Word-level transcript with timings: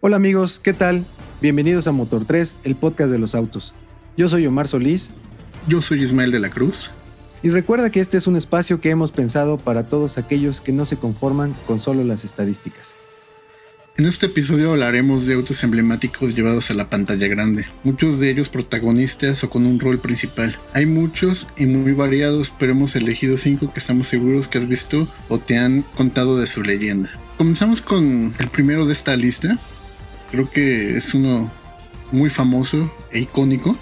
Hola 0.00 0.14
amigos, 0.14 0.60
¿qué 0.60 0.72
tal? 0.72 1.04
Bienvenidos 1.42 1.88
a 1.88 1.92
Motor 1.92 2.24
3, 2.24 2.58
el 2.62 2.76
podcast 2.76 3.10
de 3.10 3.18
los 3.18 3.34
autos. 3.34 3.74
Yo 4.16 4.28
soy 4.28 4.46
Omar 4.46 4.68
Solís. 4.68 5.10
Yo 5.66 5.82
soy 5.82 6.04
Ismael 6.04 6.30
de 6.30 6.38
la 6.38 6.50
Cruz. 6.50 6.92
Y 7.42 7.50
recuerda 7.50 7.90
que 7.90 7.98
este 7.98 8.16
es 8.16 8.28
un 8.28 8.36
espacio 8.36 8.80
que 8.80 8.90
hemos 8.90 9.10
pensado 9.10 9.58
para 9.58 9.88
todos 9.88 10.16
aquellos 10.16 10.60
que 10.60 10.70
no 10.70 10.86
se 10.86 10.98
conforman 10.98 11.52
con 11.66 11.80
solo 11.80 12.04
las 12.04 12.24
estadísticas. 12.24 12.94
En 13.96 14.06
este 14.06 14.26
episodio 14.26 14.70
hablaremos 14.70 15.26
de 15.26 15.34
autos 15.34 15.64
emblemáticos 15.64 16.36
llevados 16.36 16.70
a 16.70 16.74
la 16.74 16.88
pantalla 16.88 17.26
grande, 17.26 17.66
muchos 17.82 18.20
de 18.20 18.30
ellos 18.30 18.50
protagonistas 18.50 19.42
o 19.42 19.50
con 19.50 19.66
un 19.66 19.80
rol 19.80 19.98
principal. 19.98 20.56
Hay 20.74 20.86
muchos 20.86 21.48
y 21.56 21.66
muy 21.66 21.90
variados, 21.90 22.54
pero 22.56 22.70
hemos 22.70 22.94
elegido 22.94 23.36
cinco 23.36 23.72
que 23.72 23.80
estamos 23.80 24.06
seguros 24.06 24.46
que 24.46 24.58
has 24.58 24.68
visto 24.68 25.08
o 25.28 25.40
te 25.40 25.58
han 25.58 25.82
contado 25.82 26.38
de 26.38 26.46
su 26.46 26.62
leyenda. 26.62 27.10
Comenzamos 27.36 27.80
con 27.80 28.32
el 28.38 28.48
primero 28.48 28.86
de 28.86 28.92
esta 28.92 29.16
lista. 29.16 29.58
Creo 30.30 30.50
que 30.50 30.96
es 30.96 31.14
uno 31.14 31.52
muy 32.12 32.30
famoso 32.30 32.92
e 33.12 33.20
icónico. 33.20 33.76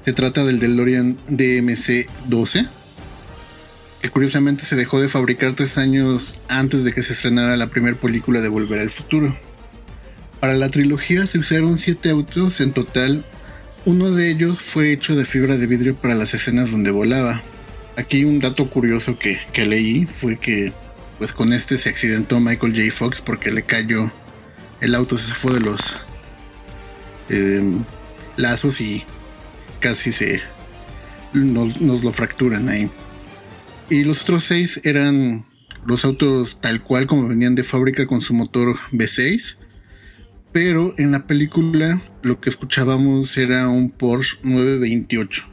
Se 0.00 0.12
trata 0.12 0.44
del 0.44 0.58
DeLorean 0.58 1.16
DMC-12 1.28 2.68
que 4.02 4.10
curiosamente 4.10 4.64
se 4.64 4.74
dejó 4.74 5.00
de 5.00 5.08
fabricar 5.08 5.54
tres 5.54 5.78
años 5.78 6.42
antes 6.48 6.84
de 6.84 6.92
que 6.92 7.04
se 7.04 7.12
estrenara 7.12 7.56
la 7.56 7.70
primera 7.70 7.98
película 7.98 8.40
de 8.40 8.48
Volver 8.48 8.80
al 8.80 8.90
Futuro. 8.90 9.34
Para 10.40 10.54
la 10.54 10.70
trilogía 10.70 11.24
se 11.26 11.38
usaron 11.38 11.78
siete 11.78 12.10
autos 12.10 12.60
en 12.60 12.72
total, 12.72 13.24
uno 13.84 14.10
de 14.10 14.28
ellos 14.28 14.60
fue 14.60 14.92
hecho 14.92 15.14
de 15.14 15.24
fibra 15.24 15.56
de 15.56 15.68
vidrio 15.68 15.94
para 15.94 16.16
las 16.16 16.34
escenas 16.34 16.72
donde 16.72 16.90
volaba. 16.90 17.42
Aquí 17.96 18.24
un 18.24 18.40
dato 18.40 18.68
curioso 18.68 19.16
que, 19.16 19.38
leí 19.64 20.04
fue 20.06 20.36
que 20.36 20.72
pues 21.18 21.32
con 21.32 21.52
este 21.52 21.78
se 21.78 21.88
accidentó 21.88 22.40
Michael 22.40 22.74
J. 22.74 22.90
Fox 22.90 23.20
porque 23.20 23.52
le 23.52 23.62
cayó 23.62 24.10
el 24.82 24.94
auto, 24.94 25.16
se 25.16 25.34
fue 25.34 25.54
de 25.54 25.60
los 25.60 25.96
em, 27.28 27.84
lazos 28.36 28.80
y 28.80 29.04
casi 29.80 30.12
se 30.12 30.42
nos 31.32 32.04
lo 32.04 32.12
fracturan 32.12 32.68
ahí. 32.68 32.90
Y 33.88 34.04
los 34.04 34.22
otros 34.22 34.44
seis 34.44 34.80
eran 34.84 35.46
los 35.86 36.04
autos 36.04 36.60
tal 36.60 36.82
cual 36.82 37.06
como 37.06 37.28
venían 37.28 37.54
de 37.54 37.62
fábrica 37.62 38.06
con 38.06 38.20
su 38.20 38.34
motor 38.34 38.76
V6. 38.92 39.56
Pero 40.52 40.94
en 40.98 41.12
la 41.12 41.26
película 41.26 42.00
lo 42.22 42.40
que 42.40 42.50
escuchábamos 42.50 43.38
era 43.38 43.68
un 43.68 43.90
Porsche 43.90 44.38
928. 44.42 45.44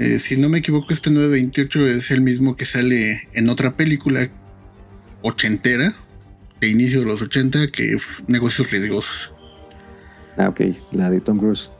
Eh, 0.00 0.18
si 0.18 0.36
no 0.36 0.48
me 0.48 0.58
equivoco, 0.58 0.92
este 0.92 1.10
928 1.10 1.86
es 1.88 2.10
el 2.10 2.22
mismo 2.22 2.56
que 2.56 2.64
sale 2.64 3.28
en 3.34 3.48
otra 3.48 3.76
película 3.76 4.30
ochentera, 5.22 5.94
de 6.60 6.68
inicio 6.68 7.00
de 7.00 7.06
los 7.06 7.22
80, 7.22 7.68
que 7.68 7.96
negocios 8.26 8.70
riesgosos. 8.70 9.32
Ah, 10.36 10.48
ok, 10.48 10.60
la 10.92 11.10
de 11.10 11.20
Tom 11.20 11.38
Cruise. 11.38 11.70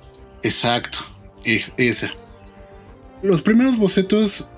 Exacto, 0.43 0.99
esa. 1.45 2.11
Los 3.23 3.43
primeros 3.43 3.79
bocetos 3.79 4.49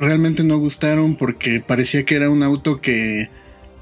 realmente 0.00 0.42
no 0.42 0.58
gustaron 0.58 1.16
porque 1.16 1.60
parecía 1.60 2.04
que 2.04 2.16
era 2.16 2.30
un 2.30 2.42
auto 2.42 2.80
que 2.80 3.30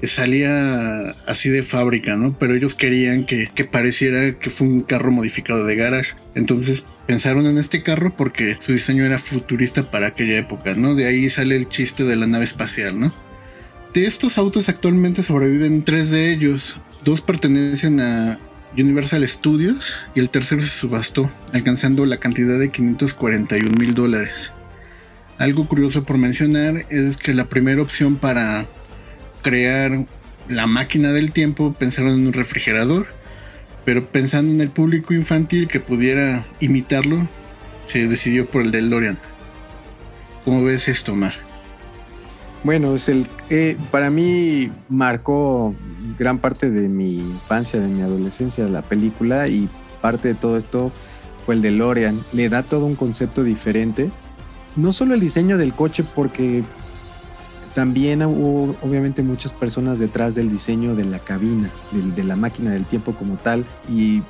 salía 0.03 1.09
así 1.27 1.49
de 1.49 1.63
fábrica, 1.63 2.15
¿no? 2.15 2.37
Pero 2.37 2.53
ellos 2.53 2.75
querían 2.75 3.25
que, 3.25 3.49
pareciera 3.71 4.37
que 4.37 4.49
fue 4.49 4.67
un 4.67 4.83
carro 4.83 5.11
modificado 5.11 5.65
de 5.65 5.75
garage. 5.75 6.13
Entonces 6.35 6.85
pensaron 7.07 7.47
en 7.47 7.57
este 7.57 7.83
carro 7.83 8.15
porque 8.15 8.57
su 8.59 8.73
diseño 8.73 9.05
era 9.05 9.17
futurista 9.17 9.89
para 9.91 10.07
aquella 10.07 10.37
época, 10.37 10.75
¿no? 10.75 10.95
De 10.95 11.05
ahí 11.05 11.29
sale 11.29 11.55
el 11.55 11.69
chiste 11.69 12.03
de 12.03 12.15
la 12.15 12.27
nave 12.27 12.43
espacial, 12.43 12.99
¿no? 12.99 13.13
De 13.93 14.07
estos 14.07 14.39
autos 14.39 14.69
actualmente 14.69 15.21
sobreviven 15.21 15.83
tres 15.83 16.09
de 16.09 16.31
ellos. 16.31 16.77
Dos 17.03 17.21
pertenecen 17.21 17.99
a 17.99 18.39
Universal 18.75 19.27
Studios 19.27 19.95
y 20.15 20.19
el 20.19 20.31
tercero 20.31 20.61
se 20.61 20.69
subastó, 20.69 21.31
alcanzando 21.53 22.03
la 22.07 22.17
cantidad 22.17 22.57
de 22.57 22.71
541 22.71 23.69
mil 23.77 23.93
dólares. 23.93 24.51
Algo 25.37 25.67
curioso 25.67 26.03
por 26.05 26.17
mencionar 26.17 26.87
es 26.89 27.17
que 27.17 27.35
la 27.35 27.49
primera 27.49 27.83
opción 27.83 28.17
para 28.17 28.65
crear 29.43 30.07
la 30.47 30.65
máquina 30.65 31.11
del 31.11 31.31
tiempo 31.31 31.73
pensaron 31.73 32.13
en 32.13 32.25
un 32.25 32.33
refrigerador, 32.33 33.05
pero 33.85 34.07
pensando 34.09 34.51
en 34.51 34.61
el 34.61 34.71
público 34.71 35.13
infantil 35.13 35.67
que 35.67 35.79
pudiera 35.79 36.43
imitarlo, 36.59 37.27
se 37.85 38.07
decidió 38.07 38.49
por 38.49 38.63
el 38.63 38.71
DeLorean. 38.71 39.19
¿Cómo 40.45 40.63
ves 40.63 40.87
esto, 40.87 41.13
Mar? 41.13 41.42
Bueno, 42.63 42.95
es 42.95 43.09
el 43.09 43.27
eh, 43.49 43.77
para 43.91 44.09
mí 44.09 44.71
marcó 44.89 45.75
gran 46.17 46.37
parte 46.39 46.69
de 46.69 46.87
mi 46.87 47.17
infancia, 47.17 47.79
de 47.79 47.87
mi 47.87 48.01
adolescencia, 48.01 48.65
la 48.67 48.81
película 48.81 49.47
y 49.47 49.67
parte 50.01 50.29
de 50.29 50.35
todo 50.35 50.57
esto 50.57 50.91
fue 51.45 51.55
el 51.55 51.61
DeLorean. 51.61 52.19
Le 52.31 52.47
da 52.49 52.63
todo 52.63 52.85
un 52.85 52.95
concepto 52.95 53.43
diferente 53.43 54.09
no 54.75 54.91
solo 54.91 55.13
el 55.13 55.19
diseño 55.19 55.57
del 55.57 55.73
coche, 55.73 56.03
porque 56.03 56.63
también 57.75 58.23
hubo 58.23 58.75
obviamente 58.81 59.21
muchas 59.23 59.53
personas 59.53 59.99
detrás 59.99 60.35
del 60.35 60.49
diseño 60.49 60.95
de 60.95 61.05
la 61.05 61.19
cabina, 61.19 61.69
de, 61.91 62.23
la 62.23 62.35
máquina 62.35 62.71
del 62.71 62.85
tiempo 62.85 63.13
como 63.13 63.35
tal, 63.35 63.65
y 63.89 64.21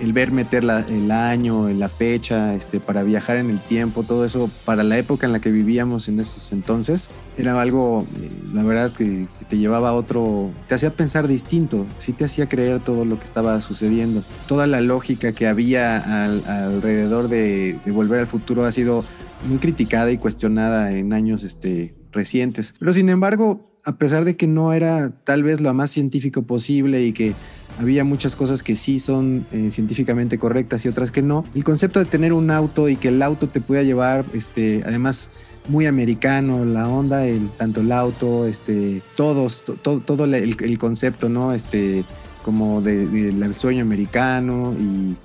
el 0.00 0.12
ver 0.12 0.30
meter 0.32 0.64
el 0.88 1.10
año, 1.10 1.68
la 1.68 1.88
fecha, 1.88 2.54
este, 2.54 2.80
para 2.80 3.02
viajar 3.02 3.36
en 3.36 3.50
el 3.50 3.60
tiempo, 3.60 4.02
todo 4.02 4.24
eso, 4.24 4.50
para 4.64 4.82
la 4.82 4.98
época 4.98 5.26
en 5.26 5.32
la 5.32 5.40
que 5.40 5.50
vivíamos 5.50 6.08
en 6.08 6.20
esos 6.20 6.52
entonces, 6.52 7.10
era 7.36 7.60
algo, 7.60 8.06
eh, 8.20 8.30
la 8.52 8.62
verdad, 8.62 8.92
que, 8.92 9.26
te 9.48 9.58
llevaba 9.58 9.90
a 9.90 9.92
otro, 9.92 10.50
te 10.68 10.74
hacía 10.74 10.90
pensar 10.90 11.28
distinto, 11.28 11.84
sí 11.98 12.14
te 12.14 12.24
hacía 12.24 12.48
creer 12.48 12.80
todo 12.80 13.04
lo 13.04 13.18
que 13.18 13.24
estaba 13.24 13.60
sucediendo. 13.60 14.24
Toda 14.46 14.66
la 14.66 14.80
lógica 14.80 15.32
que 15.32 15.46
había 15.46 16.24
alrededor 16.24 17.28
de 17.28 17.78
Volver 17.86 18.20
al 18.20 18.26
Futuro 18.26 18.64
ha 18.64 18.72
sido 18.72 19.04
muy 19.46 19.58
criticada 19.58 20.10
y 20.10 20.18
cuestionada 20.18 20.92
en 20.92 21.12
años 21.12 21.44
este, 21.44 21.94
recientes. 22.12 22.74
Pero 22.78 22.92
sin 22.92 23.08
embargo, 23.08 23.73
a 23.84 23.96
pesar 23.96 24.24
de 24.24 24.36
que 24.36 24.46
no 24.46 24.72
era 24.72 25.12
tal 25.24 25.42
vez 25.42 25.60
lo 25.60 25.72
más 25.74 25.90
científico 25.90 26.42
posible 26.42 27.02
y 27.02 27.12
que 27.12 27.34
había 27.78 28.04
muchas 28.04 28.36
cosas 28.36 28.62
que 28.62 28.76
sí 28.76 28.98
son 28.98 29.46
eh, 29.52 29.70
científicamente 29.70 30.38
correctas 30.38 30.84
y 30.84 30.88
otras 30.88 31.10
que 31.10 31.22
no, 31.22 31.44
el 31.54 31.64
concepto 31.64 31.98
de 31.98 32.06
tener 32.06 32.32
un 32.32 32.50
auto 32.50 32.88
y 32.88 32.96
que 32.96 33.08
el 33.08 33.20
auto 33.22 33.48
te 33.48 33.60
pueda 33.60 33.82
llevar, 33.82 34.24
este, 34.32 34.82
además 34.86 35.30
muy 35.68 35.86
americano 35.86 36.64
la 36.64 36.88
onda, 36.88 37.26
el, 37.26 37.50
tanto 37.50 37.80
el 37.80 37.92
auto, 37.92 38.46
este, 38.46 39.02
todos, 39.16 39.64
todo, 39.82 40.00
todo 40.00 40.24
el, 40.24 40.78
concepto, 40.78 41.28
¿no? 41.28 41.52
Este, 41.52 42.04
como 42.42 42.80
del 42.80 43.40
de, 43.40 43.54
sueño 43.54 43.82
americano 43.82 44.74
y 44.78 45.16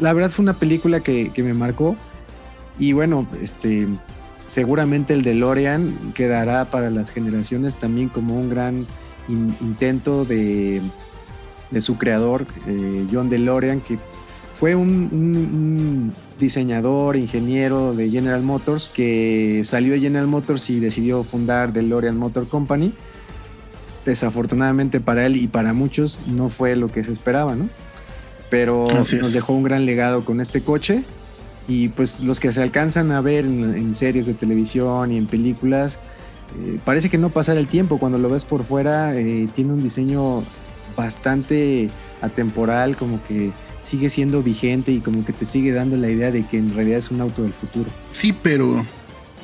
la 0.00 0.12
verdad 0.12 0.30
fue 0.30 0.42
una 0.42 0.54
película 0.54 1.00
que, 1.00 1.30
que 1.30 1.42
me 1.42 1.54
marcó 1.54 1.96
y 2.78 2.92
bueno, 2.92 3.26
este, 3.42 3.86
seguramente 4.48 5.12
el 5.12 5.22
DeLorean 5.22 6.12
quedará 6.14 6.70
para 6.70 6.90
las 6.90 7.10
generaciones 7.10 7.76
también 7.76 8.08
como 8.08 8.34
un 8.36 8.48
gran 8.48 8.86
intento 9.28 10.24
de, 10.24 10.82
su 11.80 11.98
creador, 11.98 12.46
eh, 12.66 13.06
John 13.12 13.28
DeLorean, 13.28 13.80
que 13.80 13.98
fue 14.54 14.74
un, 14.74 16.12
diseñador, 16.40 17.16
ingeniero 17.16 17.94
de 17.94 18.08
General 18.10 18.42
Motors, 18.42 18.88
que 18.88 19.62
salió 19.64 19.92
de 19.92 20.00
General 20.00 20.26
Motors 20.26 20.70
y 20.70 20.80
decidió 20.80 21.22
fundar 21.24 21.72
DeLorean 21.72 22.16
Motor 22.16 22.48
Company. 22.48 22.94
Desafortunadamente 24.06 25.00
para 25.00 25.26
él 25.26 25.36
y 25.36 25.46
para 25.46 25.74
muchos 25.74 26.20
no 26.26 26.48
fue 26.48 26.74
lo 26.74 26.88
que 26.88 27.04
se 27.04 27.12
esperaba, 27.12 27.54
¿no? 27.54 27.68
Pero 28.48 28.86
nos 28.90 29.32
dejó 29.32 29.52
un 29.52 29.62
gran 29.62 29.84
legado 29.84 30.24
con 30.24 30.40
este 30.40 30.62
coche 30.62 31.04
y 31.68 31.88
pues 31.88 32.22
los 32.22 32.40
que 32.40 32.50
se 32.50 32.62
alcanzan 32.62 33.12
a 33.12 33.20
ver 33.20 33.44
en, 33.44 33.94
series 33.94 34.26
de 34.26 34.32
televisión 34.32 35.12
y 35.12 35.18
en 35.18 35.26
películas, 35.26 36.00
eh, 36.64 36.80
parece 36.84 37.10
que 37.10 37.18
no 37.18 37.28
pasará 37.28 37.60
el 37.60 37.68
tiempo. 37.68 37.98
Cuando 37.98 38.18
lo 38.18 38.30
ves 38.30 38.46
por 38.46 38.64
fuera, 38.64 39.14
eh, 39.14 39.46
tiene 39.54 39.74
un 39.74 39.82
diseño 39.82 40.42
bastante 40.96 41.90
atemporal, 42.22 42.96
como 42.96 43.22
que 43.22 43.52
sigue 43.82 44.08
siendo 44.08 44.42
vigente 44.42 44.92
y 44.92 45.00
como 45.00 45.26
que 45.26 45.34
te 45.34 45.44
sigue 45.44 45.72
dando 45.72 45.98
la 45.98 46.08
idea 46.08 46.32
de 46.32 46.46
que 46.46 46.56
en 46.56 46.74
realidad 46.74 46.98
es 46.98 47.10
un 47.10 47.20
auto 47.20 47.42
del 47.42 47.52
futuro. 47.52 47.90
Sí, 48.12 48.34
pero 48.42 48.84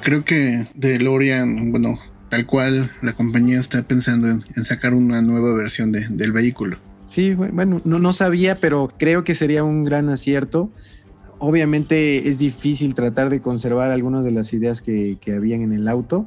creo 0.00 0.24
que 0.24 0.64
DeLorean, 0.74 1.72
bueno, 1.72 1.98
tal 2.30 2.46
cual 2.46 2.90
la 3.02 3.12
compañía 3.12 3.60
está 3.60 3.82
pensando 3.82 4.28
en, 4.30 4.64
sacar 4.64 4.94
una 4.94 5.20
nueva 5.20 5.54
versión 5.54 5.92
del 5.92 6.32
vehículo. 6.32 6.78
Sí, 7.08 7.34
bueno, 7.34 7.82
no, 7.84 7.98
no 7.98 8.12
sabía, 8.14 8.60
pero 8.60 8.90
creo 8.98 9.24
que 9.24 9.34
sería 9.34 9.62
un 9.62 9.84
gran 9.84 10.08
acierto 10.08 10.72
obviamente 11.44 12.28
es 12.28 12.38
difícil 12.38 12.94
tratar 12.94 13.28
de 13.28 13.40
conservar 13.40 13.90
algunas 13.90 14.24
de 14.24 14.30
las 14.30 14.52
ideas 14.52 14.80
que, 14.80 15.18
habían 15.34 15.62
en 15.62 15.72
el 15.72 15.88
auto 15.88 16.26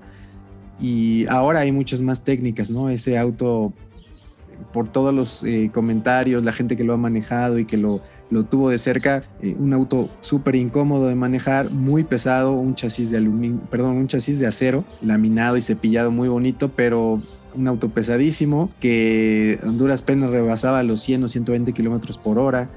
y 0.80 1.26
ahora 1.28 1.62
hay 1.62 1.72
muchas 1.72 2.02
más 2.02 2.24
técnicas, 2.24 2.70
¿no? 2.70 2.90
Ese 2.90 3.18
auto, 3.18 3.74
por 4.72 4.88
todos 4.90 5.14
los 5.14 5.44
eh, 5.44 5.72
comentarios, 5.74 6.44
la 6.44 6.54
gente 6.54 6.78
que 6.78 6.84
lo 6.84 6.94
ha 6.94 6.98
manejado 6.98 7.58
y 7.58 7.66
que 7.66 7.78
lo, 7.78 8.02
tuvo 8.50 8.70
de 8.70 8.78
cerca, 8.78 9.24
eh, 9.42 9.56
un 9.58 9.74
auto 9.74 10.10
súper 10.20 10.56
incómodo 10.56 11.08
de 11.08 11.16
manejar, 11.16 11.72
muy 11.72 12.04
pesado, 12.04 12.52
un 12.52 12.76
chasis 12.76 13.10
de 13.10 13.18
aluminio, 13.18 13.60
perdón, 13.72 13.98
un 13.98 14.08
chasis 14.08 14.38
de 14.38 14.46
acero, 14.46 14.86
laminado 15.02 15.58
y 15.58 15.64
cepillado 15.64 16.12
muy 16.12 16.30
bonito, 16.30 16.70
pero 16.76 17.22
un 17.56 17.68
auto 17.68 17.90
pesadísimo 17.90 18.70
que 18.80 19.60
Honduras 19.64 20.04
penas 20.04 20.30
rebasaba 20.30 20.84
los 20.84 21.02
100 21.02 21.24
o 21.24 21.28
120 21.28 21.74
kilómetros 21.74 22.20
por 22.20 22.38
hora. 22.38 22.70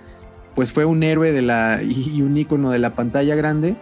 Pues 0.55 0.73
fue 0.73 0.85
un 0.85 1.03
héroe 1.03 1.33
de 1.33 1.43
la, 1.43 1.81
y 1.83 2.23
un 2.23 2.37
ícono 2.37 2.71
de 2.71 2.79
la 2.79 2.95
pantalla 2.95 3.35
grande. 3.35 3.77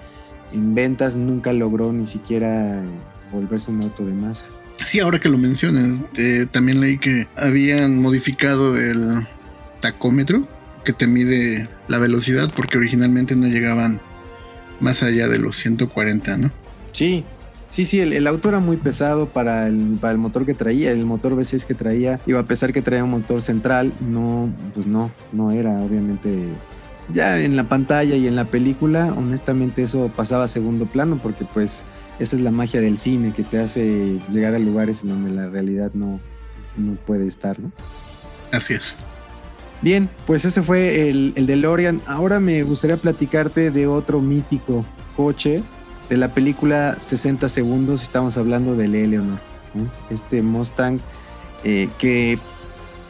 En 0.53 0.75
ventas 0.75 1.17
nunca 1.17 1.53
logró 1.53 1.93
ni 1.93 2.07
siquiera 2.07 2.83
volverse 3.33 3.71
un 3.71 3.83
auto 3.83 4.05
de 4.05 4.13
masa. 4.13 4.47
Sí, 4.83 5.01
ahora 5.01 5.19
que 5.19 5.29
lo 5.29 5.39
mencionas, 5.39 6.01
eh, 6.17 6.47
también 6.51 6.81
leí 6.81 6.99
que 6.99 7.29
habían 7.37 8.01
modificado 8.01 8.77
el 8.79 9.27
tacómetro 9.81 10.47
que 10.85 10.93
te 10.93 11.07
mide 11.07 11.69
la 11.89 11.99
velocidad 11.99 12.51
porque 12.55 12.79
originalmente 12.79 13.35
no 13.35 13.49
llegaban 13.49 14.01
más 14.81 15.03
allá 15.03 15.29
de 15.29 15.39
los 15.39 15.57
140, 15.57 16.39
¿no? 16.39 16.53
Sí, 16.93 17.25
sí, 17.71 17.85
sí, 17.85 18.01
el, 18.01 18.27
auto 18.27 18.49
era 18.49 18.61
muy 18.61 18.77
pesado 18.77 19.27
para 19.27 19.67
el, 19.67 19.99
para 20.01 20.13
el 20.13 20.19
motor 20.19 20.47
que 20.47 20.55
traía, 20.55 20.91
el 20.91 21.05
motor 21.05 21.35
V6 21.35 21.65
que 21.65 21.75
traía, 21.75 22.21
iba 22.27 22.41
a 22.41 22.45
pesar 22.45 22.73
que 22.73 22.83
traía 22.83 23.05
un 23.05 23.11
motor 23.11 23.43
central, 23.43 23.93
no, 24.01 24.53
pues 24.75 24.87
no, 24.87 25.11
no 25.33 25.51
era 25.51 25.79
obviamente 25.81 26.49
ya 27.13 27.41
en 27.41 27.57
la 27.57 27.65
pantalla 27.65 28.17
y 28.17 28.27
en 28.27 28.37
la 28.37 28.45
película, 28.45 29.15
honestamente 29.17 29.83
eso 29.83 30.11
pasaba 30.15 30.45
a 30.45 30.49
segundo 30.49 30.87
plano 30.87 31.19
porque 31.23 31.45
pues 31.45 31.85
esa 32.19 32.37
es 32.37 32.43
la 32.43 32.51
magia 32.51 32.81
del 32.81 32.99
cine 32.99 33.33
que 33.33 33.45
te 33.45 33.59
hace 33.59 34.19
llegar 34.31 34.55
a 34.55 34.59
lugares 34.59 35.03
en 35.03 35.11
donde 35.11 35.31
la 35.31 35.49
realidad 35.49 35.91
no, 35.95 36.21
no 36.77 36.95
puede 37.07 37.27
estar, 37.27 37.59
¿no? 37.61 37.73
Así 38.53 38.75
es. 38.75 38.97
Bien, 39.81 40.09
pues 40.27 40.45
ese 40.45 40.63
fue 40.63 41.09
el, 41.09 41.33
el 41.37 41.47
DeLorean. 41.47 42.01
Ahora 42.07 42.41
me 42.41 42.63
gustaría 42.65 42.97
platicarte 42.97 43.71
de 43.71 43.87
otro 43.87 44.21
mítico 44.21 44.85
coche 45.17 45.63
de 46.09 46.17
la 46.17 46.29
película 46.29 46.97
60 46.99 47.49
segundos. 47.49 48.03
Estamos 48.03 48.37
hablando 48.37 48.75
del 48.75 48.95
Eleanor, 48.95 49.39
este 50.11 50.43
Mustang 50.43 51.01
eh, 51.65 51.89
que 51.99 52.39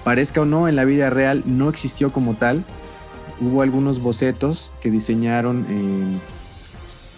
parezca 0.04 0.40
o 0.40 0.44
no 0.44 0.68
en 0.68 0.76
la 0.76 0.84
vida 0.84 1.10
real 1.10 1.42
no 1.46 1.68
existió 1.68 2.12
como 2.12 2.34
tal. 2.34 2.64
Hubo 3.40 3.62
algunos 3.62 4.00
bocetos 4.00 4.72
que 4.80 4.90
diseñaron 4.90 5.66
eh, 5.68 6.18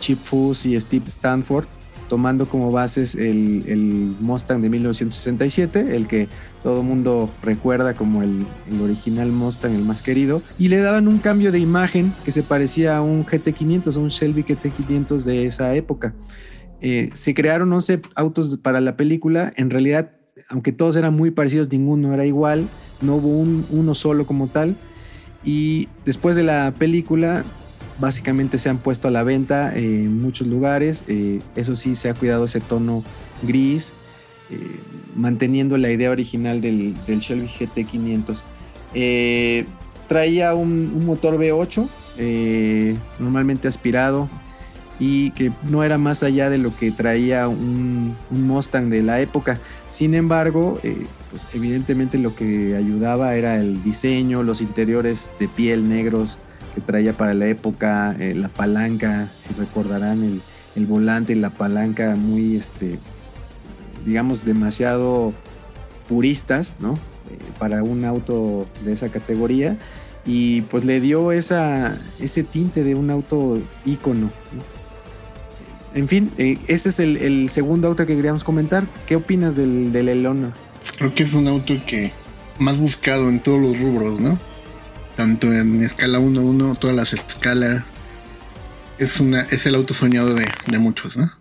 Chip 0.01 0.23
Foose 0.23 0.71
y 0.71 0.81
Steve 0.81 1.05
Stanford 1.07 1.67
tomando 2.11 2.47
como 2.47 2.73
bases 2.73 3.15
el, 3.15 4.17
Mustang 4.19 4.61
de 4.61 4.69
1967, 4.69 5.95
el 5.95 6.09
que 6.09 6.29
todo 6.63 6.83
mundo 6.83 7.31
recuerda 7.41 7.95
como 7.95 8.23
el, 8.23 8.45
original 8.83 9.31
Mustang, 9.31 9.73
el 9.73 9.85
más 9.85 10.03
querido, 10.03 10.43
y 10.59 10.69
le 10.69 10.81
daban 10.81 11.07
un 11.07 11.19
cambio 11.19 11.53
de 11.53 11.61
imagen 11.61 12.13
que 12.25 12.33
se 12.33 12.43
parecía 12.43 12.97
a 12.97 13.01
un 13.01 13.25
GT500, 13.25 13.97
un 13.97 14.09
Shelby 14.09 14.43
GT500 14.43 15.23
de 15.23 15.47
esa 15.47 15.75
época. 15.77 16.13
Eh, 16.81 17.11
se 17.13 17.33
crearon 17.33 17.73
11 17.73 18.03
autos 18.17 18.59
para 18.59 18.81
la 18.81 18.97
película, 18.97 19.53
en 19.57 19.71
realidad, 19.71 20.11
aunque 20.49 20.73
todos 20.73 20.97
eran 20.97 21.15
muy 21.15 21.31
parecidos, 21.31 21.71
ninguno 21.71 22.13
era 22.13 22.27
igual, 22.27 22.69
no 23.01 23.17
hubo 23.17 23.29
uno 23.29 23.95
solo 23.95 24.27
como 24.27 24.49
tal, 24.49 24.77
y 25.45 25.89
después 26.05 26.35
de 26.35 26.43
la 26.43 26.75
película 26.77 27.45
básicamente 28.01 28.59
se 28.59 28.69
han 28.69 28.79
puesto 28.79 29.09
a 29.09 29.11
la 29.11 29.23
venta 29.23 29.77
en 29.77 30.21
muchos 30.21 30.47
lugares. 30.47 31.05
Eh, 31.07 31.41
eso 31.55 31.77
sí, 31.77 31.95
se 31.95 32.09
ha 32.09 32.15
cuidado 32.15 32.45
ese 32.47 32.61
tono 32.61 33.05
gris, 33.43 33.93
eh, 34.51 34.81
manteniendo 35.15 35.77
la 35.77 35.91
idea 35.91 36.11
original 36.11 36.61
del, 36.61 36.95
Shelby 37.07 37.47
GT500. 37.47 38.45
Eh, 38.95 39.67
traía 40.09 40.55
un, 40.55 41.05
motor 41.05 41.39
V8, 41.39 41.87
normalmente 43.19 43.69
aspirado, 43.69 44.29
y 44.99 45.31
que 45.31 45.53
no 45.63 45.85
era 45.85 45.97
más 45.97 46.23
allá 46.23 46.51
de 46.51 46.59
lo 46.59 46.77
que 46.77 46.91
traía 46.91 47.49
un, 47.49 48.17
un 48.31 48.47
Mustang 48.47 48.91
de 48.91 49.03
la 49.03 49.21
época. 49.21 49.59
Sin 49.89 50.15
embargo, 50.15 50.79
pues 51.31 51.47
evidentemente 51.55 52.19
lo 52.19 52.35
que 52.35 52.77
ayudaba 52.77 53.35
era 53.37 53.57
el 53.57 53.83
diseño, 53.83 54.43
los 54.43 54.61
interiores 54.61 55.31
de 55.39 55.49
piel 55.49 55.89
negros, 55.89 56.39
que 56.75 56.81
traía 56.81 57.13
para 57.13 57.35
la 57.35 57.47
época, 57.47 58.15
eh, 58.19 58.35
la 58.35 58.49
palanca, 58.49 59.31
si 59.39 59.55
recordarán 59.55 60.23
el, 60.23 60.41
el, 60.77 60.87
volante 60.87 61.33
y 61.33 61.37
la 61.37 61.51
palanca 61.51 62.15
muy, 62.17 62.57
este, 62.57 62.99
digamos, 64.05 64.45
demasiado 64.45 65.33
puristas, 66.09 66.77
¿no? 66.81 66.95
Eh, 66.95 67.39
para 67.59 67.83
un 67.83 68.05
auto 68.05 68.67
de 68.85 68.93
esa 68.93 69.11
categoría 69.11 69.79
y 70.27 70.63
pues 70.63 70.85
le 70.85 71.01
dio 71.01 71.33
esa, 71.33 71.97
ese 72.21 72.43
tinte 72.43 72.85
de 72.85 72.95
un 72.95 73.11
auto 73.11 73.59
ícono. 73.85 74.31
En 75.95 76.09
fin, 76.09 76.31
eh, 76.39 76.59
ese 76.69 76.91
es 76.91 77.01
el, 77.01 77.49
segundo 77.51 77.89
auto 77.89 78.07
que 78.07 78.15
queríamos 78.15 78.45
comentar. 78.45 78.85
¿Qué 79.07 79.17
opinas 79.17 79.57
del, 79.57 79.93
del 79.93 80.09
Elona? 80.09 80.53
Creo 80.99 81.13
que 81.15 81.25
es 81.25 81.35
un 81.35 81.49
auto 81.49 81.75
que 81.87 82.13
más 82.59 82.79
buscado 82.79 83.29
en 83.29 83.41
todos 83.41 83.61
los 83.61 83.81
rubros, 83.81 84.21
¿no? 84.21 84.39
Tanto 85.17 85.53
en 85.53 85.83
escala 85.83 86.19
1-1, 86.19 86.79
todas 86.79 86.97
las 86.97 87.13
escalas. 87.13 87.85
Es, 88.99 89.21
una, 89.21 89.43
es 89.43 89.67
el 89.67 89.75
auto 89.75 89.95
soñado 89.95 90.35
de, 90.35 90.79
muchos, 90.79 91.17
¿no? 91.17 91.33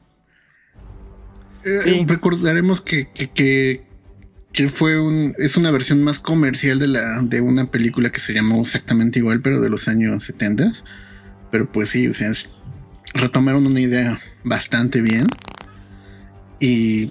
Eh, 1.66 2.06
recordaremos 2.08 2.80
que, 2.80 3.10
que, 3.12 4.70
fue 4.70 5.00
un, 5.00 5.36
es 5.38 5.58
una 5.58 5.72
versión 5.72 6.04
más 6.04 6.20
comercial 6.20 6.80
de, 6.80 6.88
la, 6.88 7.22
de 7.22 7.42
una 7.42 7.66
película 7.66 8.12
que 8.12 8.20
se 8.20 8.34
llamó 8.34 8.62
exactamente 8.62 9.20
igual, 9.20 9.42
pero 9.42 9.60
de 9.60 9.70
los 9.70 9.88
años 9.88 10.24
70. 10.24 10.72
Pero 11.52 11.72
pues 11.72 11.90
sí, 11.90 12.08
o 12.08 12.14
sea, 12.14 12.32
retomaron 13.14 13.66
una 13.66 13.80
idea 13.80 14.20
bastante 14.44 15.02
bien. 15.02 15.28
Y 16.60 17.08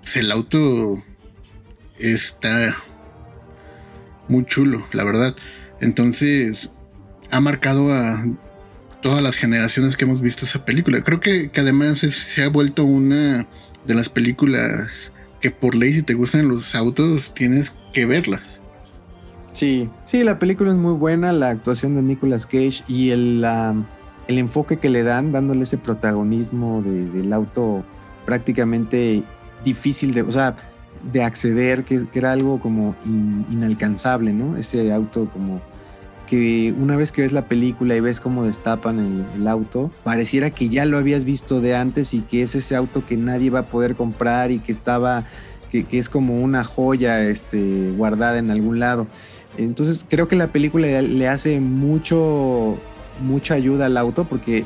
pues, 0.00 0.16
el 0.16 0.30
auto 0.30 1.02
está 1.98 2.76
muy 4.28 4.44
chulo, 4.44 4.86
la 4.92 5.04
verdad. 5.04 5.34
Entonces, 5.80 6.70
ha 7.30 7.40
marcado 7.40 7.92
a 7.92 8.22
todas 9.02 9.22
las 9.22 9.36
generaciones 9.36 9.96
que 9.96 10.04
hemos 10.04 10.20
visto 10.20 10.44
esa 10.44 10.64
película. 10.64 11.02
Creo 11.02 11.20
que, 11.20 11.50
además 11.56 11.98
se 11.98 12.42
ha 12.42 12.48
vuelto 12.48 12.84
una 12.84 13.46
de 13.86 13.94
las 13.94 14.08
películas 14.08 15.12
que 15.40 15.50
por 15.50 15.74
ley 15.74 15.92
si 15.92 16.02
te 16.02 16.14
gustan 16.14 16.48
los 16.48 16.74
autos 16.74 17.34
tienes 17.34 17.76
que 17.92 18.06
verlas. 18.06 18.62
Sí, 19.52 19.88
sí, 20.04 20.22
la 20.22 20.38
película 20.38 20.72
es 20.72 20.76
muy 20.76 20.94
buena, 20.94 21.32
la 21.32 21.50
actuación 21.50 21.94
de 21.94 22.02
Nicolas 22.02 22.46
Cage 22.46 22.82
y 22.88 23.10
el, 23.10 23.44
el 24.28 24.38
enfoque 24.38 24.78
que 24.78 24.90
le 24.90 25.02
dan, 25.02 25.32
dándole 25.32 25.62
ese 25.62 25.78
protagonismo 25.78 26.82
del 26.82 27.32
auto 27.32 27.84
prácticamente 28.26 29.22
difícil 29.64 30.12
de, 30.12 30.22
o 30.22 30.32
sea, 30.32 30.56
de 31.12 31.22
acceder, 31.22 31.84
que, 31.84 32.06
era 32.14 32.32
algo 32.32 32.60
como 32.60 32.94
inalcanzable, 33.50 34.32
¿no? 34.32 34.56
Ese 34.56 34.92
auto 34.92 35.28
como 35.32 35.60
que 36.26 36.74
una 36.76 36.96
vez 36.96 37.12
que 37.12 37.22
ves 37.22 37.32
la 37.32 37.46
película 37.46 37.94
y 37.94 38.00
ves 38.00 38.18
cómo 38.18 38.44
destapan 38.44 39.24
el, 39.36 39.46
auto, 39.48 39.92
pareciera 40.02 40.50
que 40.50 40.68
ya 40.68 40.84
lo 40.84 40.98
habías 40.98 41.24
visto 41.24 41.60
de 41.60 41.76
antes 41.76 42.14
y 42.14 42.20
que 42.22 42.42
es 42.42 42.56
ese 42.56 42.74
auto 42.74 43.06
que 43.06 43.16
nadie 43.16 43.50
va 43.50 43.60
a 43.60 43.66
poder 43.66 43.94
comprar 43.94 44.50
y 44.50 44.58
que 44.58 44.72
estaba, 44.72 45.24
que, 45.70 45.86
es 45.92 46.08
como 46.08 46.42
una 46.42 46.64
joya 46.64 47.22
este, 47.28 47.92
guardada 47.96 48.38
en 48.38 48.50
algún 48.50 48.80
lado. 48.80 49.06
Entonces 49.56 50.04
creo 50.08 50.26
que 50.26 50.34
la 50.36 50.48
película 50.48 51.00
le 51.00 51.28
hace 51.28 51.60
mucho, 51.60 52.76
mucha 53.20 53.54
ayuda 53.54 53.86
al 53.86 53.96
auto 53.96 54.24
porque 54.24 54.64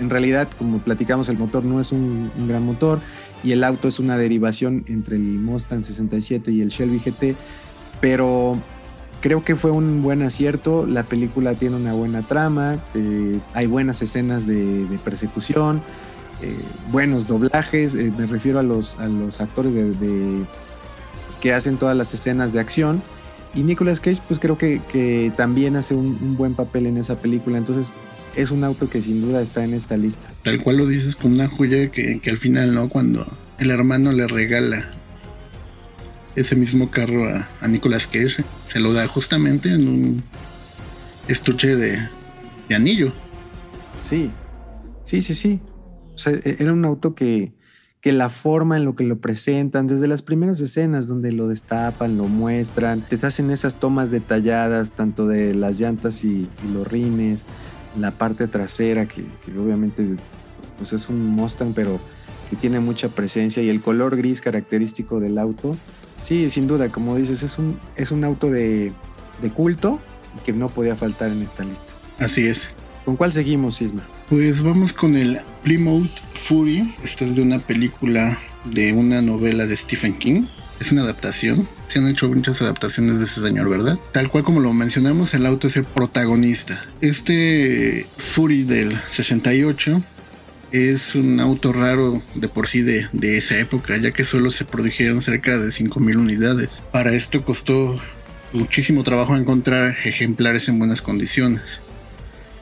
en 0.00 0.10
realidad, 0.10 0.48
como 0.56 0.78
platicamos, 0.78 1.28
el 1.28 1.38
motor 1.38 1.64
no 1.64 1.80
es 1.80 1.92
un 1.92 2.30
gran 2.48 2.64
motor 2.64 3.00
y 3.42 3.52
el 3.52 3.64
auto 3.64 3.88
es 3.88 3.98
una 3.98 4.16
derivación 4.16 4.84
entre 4.88 5.16
el 5.16 5.22
Mustang 5.22 5.84
67 5.84 6.50
y 6.50 6.60
el 6.62 6.68
Shelby 6.68 6.98
GT, 6.98 7.36
pero 8.00 8.58
creo 9.20 9.42
que 9.42 9.56
fue 9.56 9.70
un 9.70 10.02
buen 10.02 10.22
acierto, 10.22 10.86
la 10.86 11.02
película 11.02 11.54
tiene 11.54 11.76
una 11.76 11.92
buena 11.92 12.22
trama, 12.22 12.78
eh, 12.94 13.38
hay 13.54 13.66
buenas 13.66 14.02
escenas 14.02 14.46
de, 14.46 14.98
persecución, 15.04 15.82
eh, 16.42 16.56
buenos 16.90 17.26
doblajes, 17.26 17.94
eh, 17.94 18.12
me 18.16 18.26
refiero 18.26 18.58
a 18.58 18.62
los, 18.62 18.98
actores 19.40 19.74
de, 19.74 20.44
que 21.40 21.52
hacen 21.52 21.76
todas 21.76 21.96
las 21.96 22.12
escenas 22.14 22.52
de 22.52 22.60
acción. 22.60 23.02
Y 23.54 23.62
Nicolas 23.62 23.98
Cage, 23.98 24.20
pues 24.28 24.38
creo 24.38 24.58
que, 24.58 25.32
también 25.36 25.76
hace 25.76 25.94
un, 25.94 26.18
un, 26.20 26.36
buen 26.36 26.54
papel 26.54 26.86
en 26.86 26.98
esa 26.98 27.16
película. 27.16 27.56
Entonces, 27.56 27.90
es 28.38 28.52
un 28.52 28.62
auto 28.62 28.88
que 28.88 29.02
sin 29.02 29.20
duda 29.20 29.42
está 29.42 29.64
en 29.64 29.74
esta 29.74 29.96
lista. 29.96 30.32
Tal 30.44 30.62
cual 30.62 30.76
lo 30.76 30.86
dices 30.86 31.16
como 31.16 31.34
una 31.34 31.48
joya 31.48 31.90
que, 31.90 32.20
al 32.30 32.36
final, 32.36 32.72
¿no? 32.72 32.88
Cuando 32.88 33.26
el 33.58 33.70
hermano 33.70 34.12
le 34.12 34.28
regala 34.28 34.92
ese 36.36 36.54
mismo 36.54 36.88
carro 36.88 37.28
a, 37.28 37.48
a 37.60 37.66
Nicolas 37.66 38.06
Cage, 38.06 38.44
se 38.64 38.78
lo 38.78 38.92
da 38.92 39.08
justamente 39.08 39.74
en 39.74 39.88
un 39.88 40.22
estuche 41.26 41.74
de, 41.74 41.98
anillo. 42.72 43.12
Sí, 44.04 44.30
sí, 45.02 45.20
sí, 45.20 45.34
sí. 45.34 45.60
O 46.14 46.18
sea, 46.18 46.32
e, 46.32 46.56
era 46.60 46.72
un 46.72 46.84
auto 46.84 47.16
que, 47.16 47.52
que 48.00 48.12
la 48.12 48.28
forma 48.28 48.76
en 48.76 48.84
lo 48.84 48.94
que 48.94 49.02
lo 49.02 49.18
presentan, 49.18 49.88
desde 49.88 50.06
las 50.06 50.22
primeras 50.22 50.60
escenas 50.60 51.08
donde 51.08 51.32
lo 51.32 51.48
destapan, 51.48 52.16
lo 52.16 52.28
muestran, 52.28 53.00
te 53.00 53.16
hacen 53.26 53.50
esas 53.50 53.80
tomas 53.80 54.12
detalladas, 54.12 54.92
tanto 54.92 55.26
de 55.26 55.54
las 55.54 55.80
llantas 55.80 56.22
y 56.22 56.48
los 56.72 56.86
rines, 56.86 57.44
la 58.00 58.12
parte 58.12 58.46
trasera, 58.48 59.06
que, 59.06 59.24
obviamente 59.58 60.06
pues 60.76 60.92
es 60.92 61.08
un 61.08 61.26
Mustang, 61.26 61.72
pero 61.74 62.00
que 62.48 62.56
tiene 62.56 62.80
mucha 62.80 63.08
presencia 63.08 63.62
y 63.62 63.68
el 63.68 63.80
color 63.80 64.16
gris 64.16 64.40
característico 64.40 65.20
del 65.20 65.38
auto. 65.38 65.76
Sí, 66.20 66.50
sin 66.50 66.66
duda, 66.66 66.88
como 66.88 67.16
dices, 67.16 67.42
es 67.42 67.58
un, 67.58 67.78
es 67.96 68.10
un 68.10 68.24
auto 68.24 68.50
de, 68.50 68.92
de 69.42 69.50
culto 69.50 70.00
que 70.44 70.52
no 70.52 70.68
podía 70.68 70.96
faltar 70.96 71.30
en 71.30 71.42
esta 71.42 71.64
lista. 71.64 71.84
Así 72.18 72.46
es. 72.46 72.74
¿Con 73.04 73.16
cuál 73.16 73.32
seguimos, 73.32 73.76
Sisma? 73.76 74.02
Pues 74.28 74.62
vamos 74.62 74.92
con 74.92 75.16
el 75.16 75.38
Plymouth 75.62 76.10
Fury. 76.34 76.94
Esta 77.02 77.24
es 77.24 77.36
de 77.36 77.42
una 77.42 77.58
película 77.58 78.36
de 78.64 78.92
una 78.92 79.22
novela 79.22 79.66
de 79.66 79.76
Stephen 79.76 80.14
King. 80.14 80.44
Es 80.80 80.92
una 80.92 81.02
adaptación. 81.02 81.68
Se 81.88 81.98
han 81.98 82.08
hecho 82.08 82.28
muchas 82.28 82.62
adaptaciones 82.62 83.18
de 83.18 83.24
ese 83.24 83.40
señor, 83.40 83.68
¿verdad? 83.68 83.98
Tal 84.12 84.30
cual 84.30 84.44
como 84.44 84.60
lo 84.60 84.72
mencionamos, 84.72 85.34
el 85.34 85.46
auto 85.46 85.66
es 85.66 85.76
el 85.76 85.84
protagonista. 85.84 86.84
Este 87.00 88.06
Fury 88.16 88.64
del 88.64 88.98
68 89.08 90.02
es 90.70 91.14
un 91.14 91.40
auto 91.40 91.72
raro 91.72 92.20
de 92.34 92.48
por 92.48 92.66
sí 92.66 92.82
de, 92.82 93.08
esa 93.36 93.58
época, 93.58 93.96
ya 93.96 94.12
que 94.12 94.24
solo 94.24 94.50
se 94.50 94.64
produjeron 94.64 95.22
cerca 95.22 95.58
de 95.58 95.68
5.000 95.68 96.16
unidades. 96.16 96.82
Para 96.92 97.12
esto 97.12 97.44
costó 97.44 98.00
muchísimo 98.52 99.02
trabajo 99.02 99.36
encontrar 99.36 99.96
ejemplares 100.04 100.68
en 100.68 100.78
buenas 100.78 101.02
condiciones. 101.02 101.82